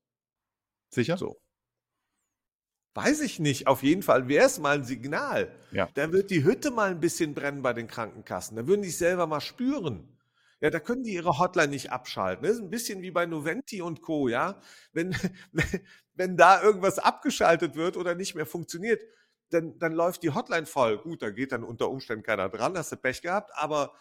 Sicher? 0.89 1.17
So. 1.17 1.39
Weiß 2.95 3.21
ich 3.21 3.39
nicht. 3.39 3.67
Auf 3.67 3.83
jeden 3.83 4.01
Fall 4.01 4.27
wäre 4.27 4.47
es 4.47 4.57
mal 4.57 4.77
ein 4.77 4.83
Signal. 4.83 5.55
Ja. 5.71 5.87
Da 5.93 6.11
wird 6.11 6.31
die 6.31 6.43
Hütte 6.43 6.71
mal 6.71 6.89
ein 6.89 6.99
bisschen 6.99 7.35
brennen 7.35 7.61
bei 7.61 7.73
den 7.73 7.87
Krankenkassen. 7.87 8.57
Da 8.57 8.65
würden 8.65 8.81
die 8.81 8.89
es 8.89 8.97
selber 8.97 9.27
mal 9.27 9.39
spüren. 9.39 10.17
Ja, 10.59 10.71
da 10.71 10.79
können 10.79 11.03
die 11.03 11.13
ihre 11.13 11.37
Hotline 11.37 11.67
nicht 11.67 11.91
abschalten. 11.91 12.43
Das 12.43 12.53
ist 12.53 12.61
ein 12.61 12.71
bisschen 12.71 13.03
wie 13.03 13.11
bei 13.11 13.27
Noventi 13.27 13.83
und 13.83 14.01
Co. 14.01 14.27
Ja, 14.27 14.59
wenn, 14.93 15.15
wenn 16.15 16.37
da 16.37 16.63
irgendwas 16.63 16.97
abgeschaltet 16.97 17.75
wird 17.75 17.97
oder 17.97 18.15
nicht 18.15 18.33
mehr 18.33 18.47
funktioniert, 18.47 19.03
dann, 19.49 19.77
dann 19.79 19.93
läuft 19.93 20.23
die 20.23 20.33
Hotline 20.33 20.65
voll. 20.65 20.97
Gut, 20.97 21.21
da 21.21 21.29
geht 21.29 21.51
dann 21.51 21.63
unter 21.63 21.89
Umständen 21.89 22.23
keiner 22.23 22.49
dran, 22.49 22.77
hast 22.77 22.91
du 22.91 22.97
Pech 22.97 23.21
gehabt, 23.21 23.51
aber 23.53 23.93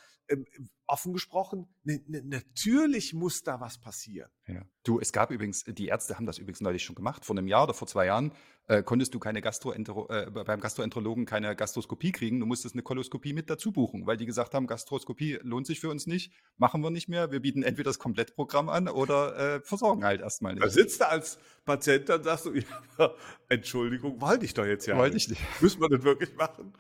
offen 0.87 1.13
gesprochen, 1.13 1.67
ne, 1.85 2.01
ne, 2.07 2.23
natürlich 2.25 3.13
muss 3.13 3.43
da 3.43 3.61
was 3.61 3.79
passieren. 3.79 4.31
Ja. 4.47 4.63
Du, 4.85 5.01
es 5.01 5.13
gab 5.13 5.31
übrigens, 5.31 5.65
die 5.65 5.89
Ärzte 5.89 6.17
haben 6.17 6.27
das 6.27 6.39
übrigens 6.39 6.61
neulich 6.61 6.85
schon 6.85 6.95
gemacht. 6.95 7.25
Vor 7.25 7.37
einem 7.37 7.49
Jahr 7.49 7.65
oder 7.65 7.75
vor 7.75 7.89
zwei 7.89 8.07
Jahren 8.07 8.33
äh, 8.69 8.83
konntest 8.83 9.13
du 9.15 9.19
keine 9.19 9.43
Gastroentero 9.43 10.09
äh, 10.09 10.31
beim 10.31 10.61
Gastroenterologen 10.61 11.27
keine 11.27 11.57
Gastroskopie 11.57 12.13
kriegen. 12.13 12.39
Du 12.39 12.47
musstest 12.47 12.75
eine 12.75 12.83
Koloskopie 12.83 13.33
mit 13.33 13.51
dazu 13.51 13.73
buchen, 13.73 14.07
weil 14.07 14.17
die 14.17 14.27
gesagt 14.27 14.55
haben, 14.55 14.67
Gastroskopie 14.67 15.41
lohnt 15.43 15.67
sich 15.67 15.81
für 15.81 15.91
uns 15.91 16.07
nicht, 16.07 16.33
machen 16.57 16.83
wir 16.83 16.91
nicht 16.91 17.09
mehr. 17.09 17.33
Wir 17.33 17.41
bieten 17.41 17.65
entweder 17.65 17.91
das 17.91 17.99
Komplettprogramm 17.99 18.69
an 18.69 18.89
oder 18.89 19.57
äh, 19.57 19.61
versorgen 19.61 20.05
halt 20.05 20.21
erstmal 20.21 20.55
nicht. 20.55 20.65
Da 20.65 20.71
sitzt 20.71 21.01
du 21.01 21.09
als 21.09 21.39
Patient 21.65 22.09
und 22.11 22.25
sagst 22.25 22.47
du, 22.47 22.55
ja, 22.55 23.11
Entschuldigung, 23.49 24.21
wollte 24.21 24.45
ich 24.45 24.55
doch 24.55 24.65
jetzt 24.65 24.87
ja. 24.87 24.97
Wollte 24.97 25.17
ich 25.17 25.29
nicht. 25.29 25.43
Müssen 25.61 25.81
wir 25.81 25.89
das 25.89 26.05
wirklich 26.05 26.35
machen? 26.37 26.73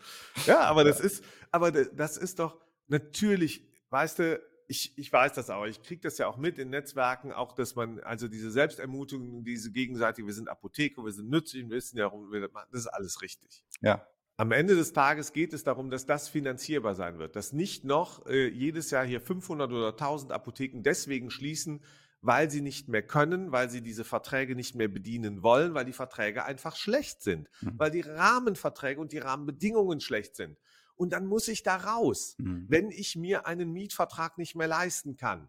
Ja, 0.46 0.60
aber 0.60 0.84
das 0.84 1.00
ist, 1.00 1.24
aber 1.50 1.72
das 1.72 2.16
ist 2.16 2.38
doch 2.38 2.65
natürlich, 2.88 3.66
weißt 3.90 4.18
du, 4.18 4.40
ich, 4.68 4.96
ich 4.98 5.12
weiß 5.12 5.32
das 5.34 5.50
auch, 5.50 5.64
ich 5.64 5.82
kriege 5.82 6.00
das 6.02 6.18
ja 6.18 6.26
auch 6.26 6.36
mit 6.36 6.58
in 6.58 6.70
Netzwerken, 6.70 7.32
auch 7.32 7.52
dass 7.52 7.76
man, 7.76 8.00
also 8.00 8.28
diese 8.28 8.50
Selbstermutigung, 8.50 9.44
diese 9.44 9.70
gegenseitige, 9.70 10.26
wir 10.26 10.34
sind 10.34 10.48
Apotheker, 10.48 11.04
wir 11.04 11.12
sind 11.12 11.28
nützlich, 11.28 11.68
wir 11.68 11.76
wissen 11.76 11.98
ja, 11.98 12.06
warum 12.06 12.32
wir 12.32 12.40
das 12.40 12.52
machen, 12.52 12.68
das 12.72 12.80
ist 12.80 12.88
alles 12.88 13.22
richtig. 13.22 13.64
Ja. 13.80 14.06
Am 14.38 14.52
Ende 14.52 14.74
des 14.74 14.92
Tages 14.92 15.32
geht 15.32 15.54
es 15.54 15.64
darum, 15.64 15.88
dass 15.88 16.04
das 16.04 16.28
finanzierbar 16.28 16.94
sein 16.94 17.18
wird, 17.18 17.36
dass 17.36 17.52
nicht 17.52 17.84
noch 17.84 18.26
äh, 18.26 18.48
jedes 18.48 18.90
Jahr 18.90 19.06
hier 19.06 19.20
500 19.20 19.72
oder 19.72 19.90
1000 19.90 20.32
Apotheken 20.32 20.82
deswegen 20.82 21.30
schließen, 21.30 21.82
weil 22.20 22.50
sie 22.50 22.60
nicht 22.60 22.88
mehr 22.88 23.02
können, 23.02 23.52
weil 23.52 23.70
sie 23.70 23.82
diese 23.82 24.04
Verträge 24.04 24.54
nicht 24.54 24.74
mehr 24.74 24.88
bedienen 24.88 25.42
wollen, 25.42 25.74
weil 25.74 25.84
die 25.84 25.92
Verträge 25.92 26.44
einfach 26.44 26.76
schlecht 26.76 27.22
sind, 27.22 27.48
mhm. 27.60 27.74
weil 27.76 27.90
die 27.90 28.00
Rahmenverträge 28.00 29.00
und 29.00 29.12
die 29.12 29.18
Rahmenbedingungen 29.18 30.00
schlecht 30.00 30.36
sind 30.36 30.58
und 30.96 31.12
dann 31.12 31.26
muss 31.26 31.48
ich 31.48 31.62
da 31.62 31.76
raus. 31.76 32.34
Mhm. 32.38 32.66
Wenn 32.68 32.90
ich 32.90 33.16
mir 33.16 33.46
einen 33.46 33.72
Mietvertrag 33.72 34.38
nicht 34.38 34.56
mehr 34.56 34.68
leisten 34.68 35.16
kann, 35.16 35.48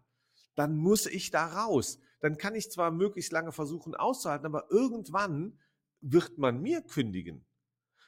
dann 0.54 0.76
muss 0.76 1.06
ich 1.06 1.30
da 1.30 1.46
raus. 1.46 2.00
dann 2.20 2.36
kann 2.36 2.56
ich 2.56 2.68
zwar 2.68 2.90
möglichst 2.90 3.30
lange 3.30 3.52
versuchen 3.52 3.94
auszuhalten, 3.94 4.46
aber 4.46 4.70
irgendwann 4.70 5.56
wird 6.00 6.36
man 6.36 6.60
mir 6.60 6.82
kündigen. 6.82 7.46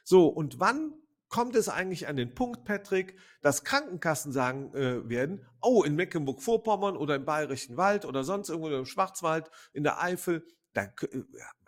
So, 0.03 0.27
und 0.27 0.59
wann 0.59 0.93
kommt 1.29 1.55
es 1.55 1.69
eigentlich 1.69 2.07
an 2.07 2.17
den 2.17 2.35
Punkt, 2.35 2.65
Patrick, 2.65 3.17
dass 3.41 3.63
Krankenkassen 3.63 4.33
sagen 4.33 4.73
äh, 4.75 5.07
werden, 5.07 5.45
oh, 5.61 5.83
in 5.83 5.95
Mecklenburg-Vorpommern 5.95 6.97
oder 6.97 7.15
im 7.15 7.25
Bayerischen 7.25 7.77
Wald 7.77 8.05
oder 8.05 8.25
sonst 8.25 8.49
irgendwo 8.49 8.69
im 8.69 8.85
Schwarzwald, 8.85 9.49
in 9.71 9.83
der 9.83 10.01
Eifel, 10.03 10.45
da, 10.73 10.83
äh, 10.83 11.23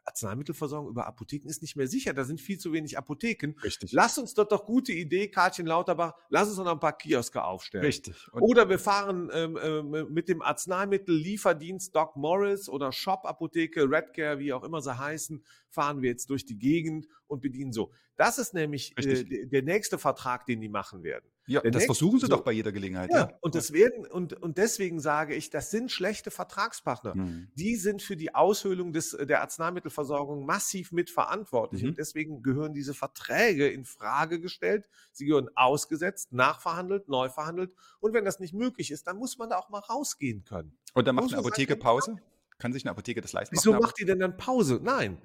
Arzneimittelversorgung 0.05 0.89
über 0.89 1.07
Apotheken 1.07 1.47
ist 1.47 1.61
nicht 1.61 1.75
mehr 1.75 1.87
sicher. 1.87 2.13
Da 2.13 2.23
sind 2.23 2.41
viel 2.41 2.57
zu 2.57 2.73
wenig 2.73 2.97
Apotheken. 2.97 3.55
Richtig. 3.63 3.91
Lass 3.91 4.17
uns 4.17 4.33
dort 4.33 4.51
doch 4.51 4.65
gute 4.65 4.91
Idee, 4.91 5.29
Kartchen 5.29 5.65
Lauterbach, 5.65 6.13
lass 6.29 6.49
uns 6.49 6.57
noch 6.57 6.67
ein 6.67 6.79
paar 6.79 6.97
Kioske 6.97 7.43
aufstellen. 7.43 7.85
Richtig. 7.85 8.27
Und 8.31 8.41
oder 8.41 8.69
wir 8.69 8.79
fahren 8.79 9.29
ähm, 9.33 9.57
äh, 9.57 10.03
mit 10.03 10.29
dem 10.29 10.41
Arzneimittel-Lieferdienst 10.41 11.95
Doc 11.95 12.15
Morris 12.15 12.69
oder 12.69 12.91
Shop-Apotheke, 12.91 13.89
Redcare, 13.89 14.39
wie 14.39 14.53
auch 14.53 14.63
immer 14.63 14.81
sie 14.81 14.97
heißen, 14.97 15.43
fahren 15.69 16.01
wir 16.01 16.09
jetzt 16.09 16.29
durch 16.29 16.45
die 16.45 16.57
Gegend 16.57 17.07
und 17.27 17.41
bedienen 17.41 17.71
so. 17.71 17.91
Das 18.15 18.37
ist 18.37 18.53
nämlich 18.53 18.97
äh, 18.97 19.45
der 19.45 19.63
nächste 19.63 19.97
Vertrag, 19.97 20.45
den 20.45 20.61
die 20.61 20.69
machen 20.69 21.03
werden. 21.03 21.32
Ja, 21.45 21.61
der 21.61 21.71
das 21.71 21.81
nächste, 21.81 21.87
versuchen 21.87 22.19
sie 22.19 22.27
so, 22.27 22.31
doch 22.31 22.43
bei 22.43 22.51
jeder 22.51 22.71
Gelegenheit. 22.71 23.09
Ja, 23.11 23.17
Ja, 23.17 23.37
und 23.41 23.55
das 23.55 23.73
werden, 23.73 24.05
und, 24.05 24.33
und 24.41 24.57
deswegen 24.57 24.99
sage 24.99 25.35
ich, 25.35 25.49
das 25.49 25.71
sind 25.71 25.91
schlechte 25.91 26.31
Vertragspartner. 26.31 27.15
Mhm. 27.15 27.49
Die 27.55 27.75
sind 27.75 28.01
für 28.01 28.15
die 28.15 28.33
Aushöhlung 28.33 28.93
des, 28.93 29.11
der 29.11 29.41
Arzneimittelversorgung 29.41 30.45
massiv 30.45 30.91
mitverantwortlich. 30.91 31.83
Mhm. 31.83 31.89
Und 31.89 31.97
deswegen 31.97 32.43
gehören 32.43 32.73
diese 32.73 32.93
Verträge 32.93 33.67
in 33.67 33.85
Frage 33.85 34.39
gestellt. 34.39 34.87
Sie 35.11 35.25
gehören 35.25 35.49
ausgesetzt, 35.55 36.31
nachverhandelt, 36.31 37.09
neu 37.09 37.29
verhandelt. 37.29 37.71
Und 37.99 38.13
wenn 38.13 38.25
das 38.25 38.39
nicht 38.39 38.53
möglich 38.53 38.91
ist, 38.91 39.07
dann 39.07 39.17
muss 39.17 39.37
man 39.37 39.49
da 39.49 39.57
auch 39.57 39.69
mal 39.69 39.79
rausgehen 39.79 40.43
können. 40.43 40.77
Und 40.93 41.07
dann 41.07 41.15
macht 41.15 41.25
Muss 41.25 41.33
eine 41.33 41.39
Apotheke 41.39 41.75
Pause? 41.75 42.15
Kann 42.57 42.71
sich 42.71 42.85
eine 42.85 42.91
Apotheke 42.91 43.19
das 43.19 43.33
leisten? 43.33 43.55
Wieso 43.55 43.73
macht 43.73 43.99
die 43.99 44.05
denn 44.05 44.19
dann 44.19 44.37
Pause? 44.37 44.79
Nein. 44.81 45.17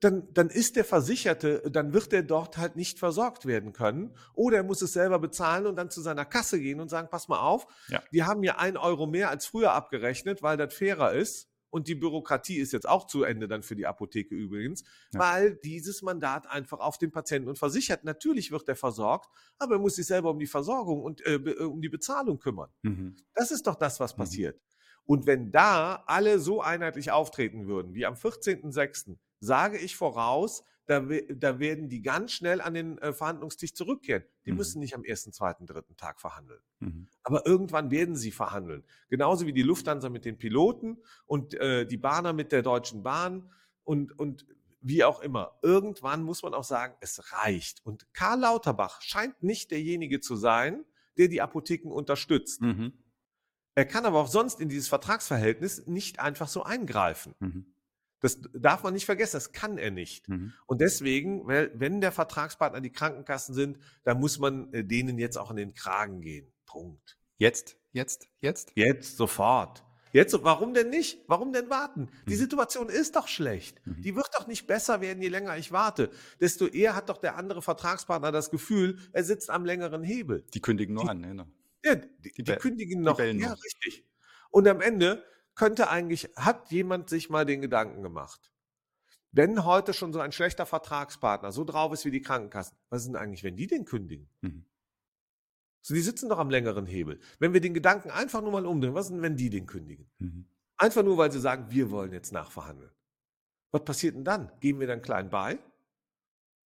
Dann, 0.00 0.28
dann 0.34 0.50
ist 0.50 0.76
der 0.76 0.84
Versicherte, 0.84 1.62
dann 1.70 1.94
wird 1.94 2.12
er 2.12 2.22
dort 2.22 2.58
halt 2.58 2.76
nicht 2.76 2.98
versorgt 2.98 3.46
werden 3.46 3.72
können. 3.72 4.14
Oder 4.34 4.58
er 4.58 4.62
muss 4.62 4.82
es 4.82 4.92
selber 4.92 5.18
bezahlen 5.18 5.66
und 5.66 5.76
dann 5.76 5.88
zu 5.90 6.02
seiner 6.02 6.24
Kasse 6.26 6.60
gehen 6.60 6.80
und 6.80 6.88
sagen, 6.90 7.08
pass 7.10 7.28
mal 7.28 7.38
auf, 7.40 7.66
Ja. 7.88 8.02
die 8.12 8.22
haben 8.24 8.40
mir 8.40 8.58
ein 8.58 8.76
Euro 8.76 9.06
mehr 9.06 9.30
als 9.30 9.46
früher 9.46 9.72
abgerechnet, 9.72 10.42
weil 10.42 10.56
das 10.56 10.74
fairer 10.74 11.12
ist. 11.12 11.48
Und 11.70 11.88
die 11.88 11.94
Bürokratie 11.96 12.58
ist 12.58 12.72
jetzt 12.72 12.88
auch 12.88 13.06
zu 13.08 13.24
Ende 13.24 13.48
dann 13.48 13.64
für 13.64 13.74
die 13.74 13.86
Apotheke 13.86 14.34
übrigens, 14.34 14.84
Ja. 15.12 15.18
weil 15.20 15.56
dieses 15.64 16.02
Mandat 16.02 16.46
einfach 16.48 16.78
auf 16.78 16.98
den 16.98 17.10
Patienten 17.10 17.48
und 17.48 17.58
versichert. 17.58 18.04
Natürlich 18.04 18.52
wird 18.52 18.68
er 18.68 18.76
versorgt, 18.76 19.28
aber 19.58 19.76
er 19.76 19.80
muss 19.80 19.96
sich 19.96 20.06
selber 20.06 20.30
um 20.30 20.38
die 20.38 20.46
Versorgung 20.46 21.02
und 21.02 21.26
äh, 21.26 21.38
be- 21.38 21.68
um 21.68 21.80
die 21.80 21.88
Bezahlung 21.88 22.38
kümmern. 22.38 22.70
Mhm. 22.82 23.16
Das 23.34 23.50
ist 23.50 23.66
doch 23.66 23.74
das, 23.74 23.98
was 23.98 24.14
Mhm. 24.14 24.18
passiert. 24.18 24.60
Und 25.06 25.26
wenn 25.26 25.50
da 25.50 26.04
alle 26.06 26.38
so 26.38 26.60
einheitlich 26.62 27.10
auftreten 27.10 27.66
würden, 27.66 27.92
wie 27.92 28.06
am 28.06 28.14
14.06., 28.14 29.18
sage 29.44 29.78
ich 29.78 29.96
voraus, 29.96 30.64
da, 30.86 31.00
da 31.00 31.58
werden 31.58 31.88
die 31.88 32.02
ganz 32.02 32.32
schnell 32.32 32.60
an 32.60 32.74
den 32.74 32.98
äh, 32.98 33.12
Verhandlungstisch 33.12 33.72
zurückkehren. 33.74 34.24
Die 34.44 34.50
Mhm. 34.50 34.56
müssen 34.58 34.80
nicht 34.80 34.94
am 34.94 35.02
ersten, 35.04 35.32
zweiten, 35.32 35.66
dritten 35.66 35.96
Tag 35.96 36.20
verhandeln. 36.20 36.60
Mhm. 36.80 37.08
Aber 37.22 37.46
irgendwann 37.46 37.90
werden 37.90 38.16
sie 38.16 38.30
verhandeln. 38.30 38.84
Genauso 39.08 39.46
wie 39.46 39.54
die 39.54 39.62
Lufthansa 39.62 40.10
mit 40.10 40.24
den 40.26 40.36
Piloten 40.36 40.98
und 41.24 41.54
äh, 41.54 41.86
die 41.86 41.96
Bahner 41.96 42.32
mit 42.34 42.52
der 42.52 42.62
Deutschen 42.62 43.02
Bahn 43.02 43.50
und, 43.82 44.18
und 44.18 44.46
wie 44.82 45.04
auch 45.04 45.20
immer. 45.20 45.58
Irgendwann 45.62 46.22
muss 46.22 46.42
man 46.42 46.52
auch 46.52 46.64
sagen, 46.64 46.94
es 47.00 47.32
reicht. 47.32 47.80
Und 47.86 48.12
Karl 48.12 48.40
Lauterbach 48.40 49.00
scheint 49.00 49.42
nicht 49.42 49.70
derjenige 49.70 50.20
zu 50.20 50.36
sein, 50.36 50.84
der 51.16 51.28
die 51.28 51.40
Apotheken 51.40 51.90
unterstützt. 51.90 52.60
Mhm. 52.60 52.92
Er 53.74 53.86
kann 53.86 54.04
aber 54.04 54.20
auch 54.20 54.28
sonst 54.28 54.60
in 54.60 54.68
dieses 54.68 54.88
Vertragsverhältnis 54.88 55.86
nicht 55.86 56.20
einfach 56.20 56.48
so 56.48 56.62
eingreifen. 56.62 57.34
Das 58.24 58.40
darf 58.54 58.82
man 58.82 58.94
nicht 58.94 59.04
vergessen, 59.04 59.36
das 59.36 59.52
kann 59.52 59.76
er 59.76 59.90
nicht. 59.90 60.28
Mhm. 60.30 60.54
Und 60.66 60.80
deswegen, 60.80 61.46
weil, 61.46 61.70
wenn 61.74 62.00
der 62.00 62.10
Vertragspartner 62.10 62.80
die 62.80 62.90
Krankenkassen 62.90 63.54
sind, 63.54 63.78
dann 64.04 64.18
muss 64.18 64.38
man 64.38 64.72
äh, 64.72 64.82
denen 64.82 65.18
jetzt 65.18 65.36
auch 65.36 65.50
in 65.50 65.56
den 65.56 65.74
Kragen 65.74 66.22
gehen. 66.22 66.50
Punkt. 66.64 67.18
Jetzt, 67.36 67.76
jetzt, 67.92 68.26
jetzt. 68.40 68.72
Jetzt 68.76 69.18
sofort. 69.18 69.84
Jetzt, 70.12 70.32
warum 70.42 70.72
denn 70.74 70.90
nicht? 70.90 71.18
Warum 71.26 71.52
denn 71.52 71.68
warten? 71.68 72.08
Die 72.28 72.34
Mhm. 72.34 72.38
Situation 72.38 72.88
ist 72.88 73.16
doch 73.16 73.28
schlecht. 73.28 73.84
Mhm. 73.86 74.00
Die 74.00 74.16
wird 74.16 74.28
doch 74.34 74.46
nicht 74.46 74.66
besser 74.66 75.00
werden, 75.00 75.20
je 75.20 75.28
länger 75.28 75.58
ich 75.58 75.70
warte. 75.72 76.08
Desto 76.40 76.66
eher 76.66 76.94
hat 76.94 77.08
doch 77.10 77.18
der 77.18 77.36
andere 77.36 77.60
Vertragspartner 77.62 78.32
das 78.32 78.50
Gefühl, 78.50 78.98
er 79.12 79.24
sitzt 79.24 79.50
am 79.50 79.64
längeren 79.64 80.02
Hebel. 80.02 80.46
Die 80.54 80.60
kündigen 80.60 80.94
nur 80.94 81.04
Die- 81.04 81.10
an. 81.10 81.22
Genau. 81.22 81.46
Ja, 81.84 81.96
die, 81.96 82.32
Die 82.32 82.42
die, 82.44 82.52
kündigen 82.56 83.02
noch. 83.02 83.18
ja, 83.18 83.32
noch. 83.34 83.62
richtig. 83.62 84.04
Und 84.50 84.66
am 84.68 84.80
Ende 84.80 85.22
könnte 85.54 85.88
eigentlich, 85.88 86.30
hat 86.36 86.70
jemand 86.70 87.08
sich 87.08 87.30
mal 87.30 87.44
den 87.44 87.60
Gedanken 87.60 88.02
gemacht, 88.02 88.52
wenn 89.32 89.64
heute 89.64 89.92
schon 89.92 90.12
so 90.12 90.20
ein 90.20 90.32
schlechter 90.32 90.66
Vertragspartner 90.66 91.50
so 91.50 91.64
drauf 91.64 91.92
ist 91.92 92.04
wie 92.04 92.10
die 92.10 92.22
Krankenkassen, 92.22 92.76
was 92.88 93.02
ist 93.02 93.08
denn 93.08 93.16
eigentlich, 93.16 93.42
wenn 93.42 93.56
die 93.56 93.66
den 93.66 93.84
kündigen? 93.84 94.28
Mhm. 94.42 94.64
So, 95.82 95.92
die 95.92 96.00
sitzen 96.00 96.28
doch 96.28 96.38
am 96.38 96.50
längeren 96.50 96.86
Hebel. 96.86 97.20
Wenn 97.40 97.52
wir 97.52 97.60
den 97.60 97.74
Gedanken 97.74 98.10
einfach 98.10 98.40
nur 98.40 98.52
mal 98.52 98.64
umdrehen, 98.64 98.94
was 98.94 99.06
ist 99.06 99.12
denn, 99.12 99.22
wenn 99.22 99.36
die 99.36 99.50
den 99.50 99.66
kündigen? 99.66 100.10
Mhm. 100.18 100.46
Einfach 100.76 101.02
nur, 101.02 101.18
weil 101.18 101.30
sie 101.30 101.40
sagen, 101.40 101.66
wir 101.68 101.90
wollen 101.90 102.12
jetzt 102.12 102.32
nachverhandeln. 102.32 102.90
Was 103.70 103.84
passiert 103.84 104.14
denn 104.14 104.24
dann? 104.24 104.52
Geben 104.60 104.80
wir 104.80 104.86
dann 104.86 105.02
klein 105.02 105.30
bei? 105.30 105.58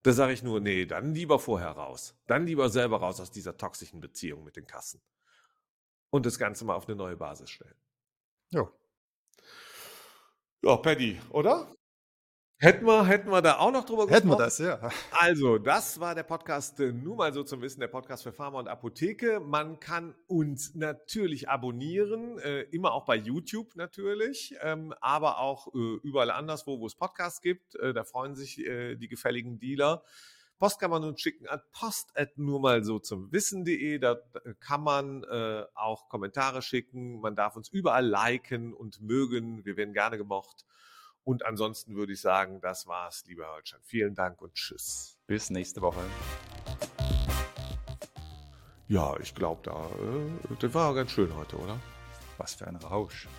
Da 0.03 0.13
sage 0.13 0.31
ich 0.31 0.43
nur, 0.43 0.61
nee, 0.61 0.85
dann 0.85 1.13
lieber 1.13 1.39
vorher 1.39 1.71
raus. 1.71 2.15
Dann 2.27 2.45
lieber 2.45 2.69
selber 2.69 2.99
raus 2.99 3.19
aus 3.19 3.31
dieser 3.31 3.57
toxischen 3.57 3.99
Beziehung 3.99 4.43
mit 4.43 4.55
den 4.55 4.67
Kassen. 4.67 5.01
Und 6.11 6.25
das 6.25 6.39
Ganze 6.39 6.63
mal 6.65 6.75
auf 6.75 6.87
eine 6.87 6.95
neue 6.95 7.17
Basis 7.17 7.49
stellen. 7.49 7.75
Ja. 8.51 8.71
Ja, 10.61 10.75
Paddy, 10.75 11.17
oder? 11.29 11.73
Hätten 12.61 12.85
wir, 12.85 13.05
hätten 13.05 13.31
wir 13.31 13.41
da 13.41 13.59
auch 13.59 13.71
noch 13.71 13.85
drüber 13.85 14.07
Hätten 14.09 14.27
wir 14.27 14.35
gesprochen? 14.35 14.39
das, 14.39 14.57
ja. 14.57 14.89
Also, 15.11 15.57
das 15.57 16.01
war 16.01 16.13
der 16.13 16.23
Podcast, 16.23 16.77
äh, 16.81 16.91
nur 16.91 17.15
mal 17.15 17.31
so 17.31 17.43
zum 17.43 17.61
Wissen, 17.61 17.79
der 17.79 17.87
Podcast 17.87 18.23
für 18.23 18.33
Pharma 18.33 18.59
und 18.59 18.67
Apotheke. 18.67 19.39
Man 19.39 19.79
kann 19.79 20.13
uns 20.27 20.75
natürlich 20.75 21.47
abonnieren, 21.47 22.37
äh, 22.39 22.63
immer 22.63 22.91
auch 22.91 23.05
bei 23.05 23.15
YouTube 23.15 23.77
natürlich, 23.77 24.53
ähm, 24.61 24.93
aber 24.99 25.39
auch 25.39 25.73
äh, 25.73 25.99
überall 26.03 26.31
anderswo, 26.31 26.81
wo 26.81 26.87
es 26.87 26.95
Podcasts 26.95 27.39
gibt. 27.39 27.75
Äh, 27.75 27.93
da 27.93 28.03
freuen 28.03 28.35
sich 28.35 28.59
äh, 28.59 28.97
die 28.97 29.07
gefälligen 29.07 29.59
Dealer. 29.59 30.03
Post 30.59 30.81
kann 30.81 30.91
man 30.91 31.05
uns 31.05 31.21
schicken 31.21 31.47
an 31.47 31.61
post 31.71 32.11
nur 32.35 32.59
mal 32.59 32.83
so 32.83 32.99
zum 32.99 33.31
Wissen.de. 33.31 33.97
Da 33.97 34.17
kann 34.59 34.83
man 34.83 35.23
äh, 35.23 35.63
auch 35.73 36.09
Kommentare 36.09 36.61
schicken. 36.61 37.21
Man 37.21 37.37
darf 37.37 37.55
uns 37.55 37.69
überall 37.69 38.05
liken 38.05 38.73
und 38.73 38.99
mögen. 39.01 39.63
Wir 39.63 39.77
werden 39.77 39.93
gerne 39.93 40.17
gemocht. 40.17 40.65
Und 41.23 41.45
ansonsten 41.45 41.95
würde 41.95 42.11
ich 42.11 42.19
sagen, 42.19 42.59
das 42.59 42.87
war's, 42.87 43.23
lieber 43.25 43.47
Holstein. 43.53 43.79
Vielen 43.83 44.15
Dank 44.15 44.41
und 44.41 44.53
tschüss. 44.53 45.17
Bis 45.27 45.49
nächste 45.49 45.81
Woche. 45.81 46.01
Ja, 48.89 49.17
ich 49.19 49.33
glaube, 49.33 49.61
da, 49.63 49.85
äh, 49.85 50.55
das 50.59 50.73
war 50.73 50.93
ganz 50.93 51.11
schön 51.11 51.33
heute, 51.35 51.55
oder? 51.55 51.79
Was 52.37 52.55
für 52.55 52.67
ein 52.67 52.75
Rausch. 52.75 53.29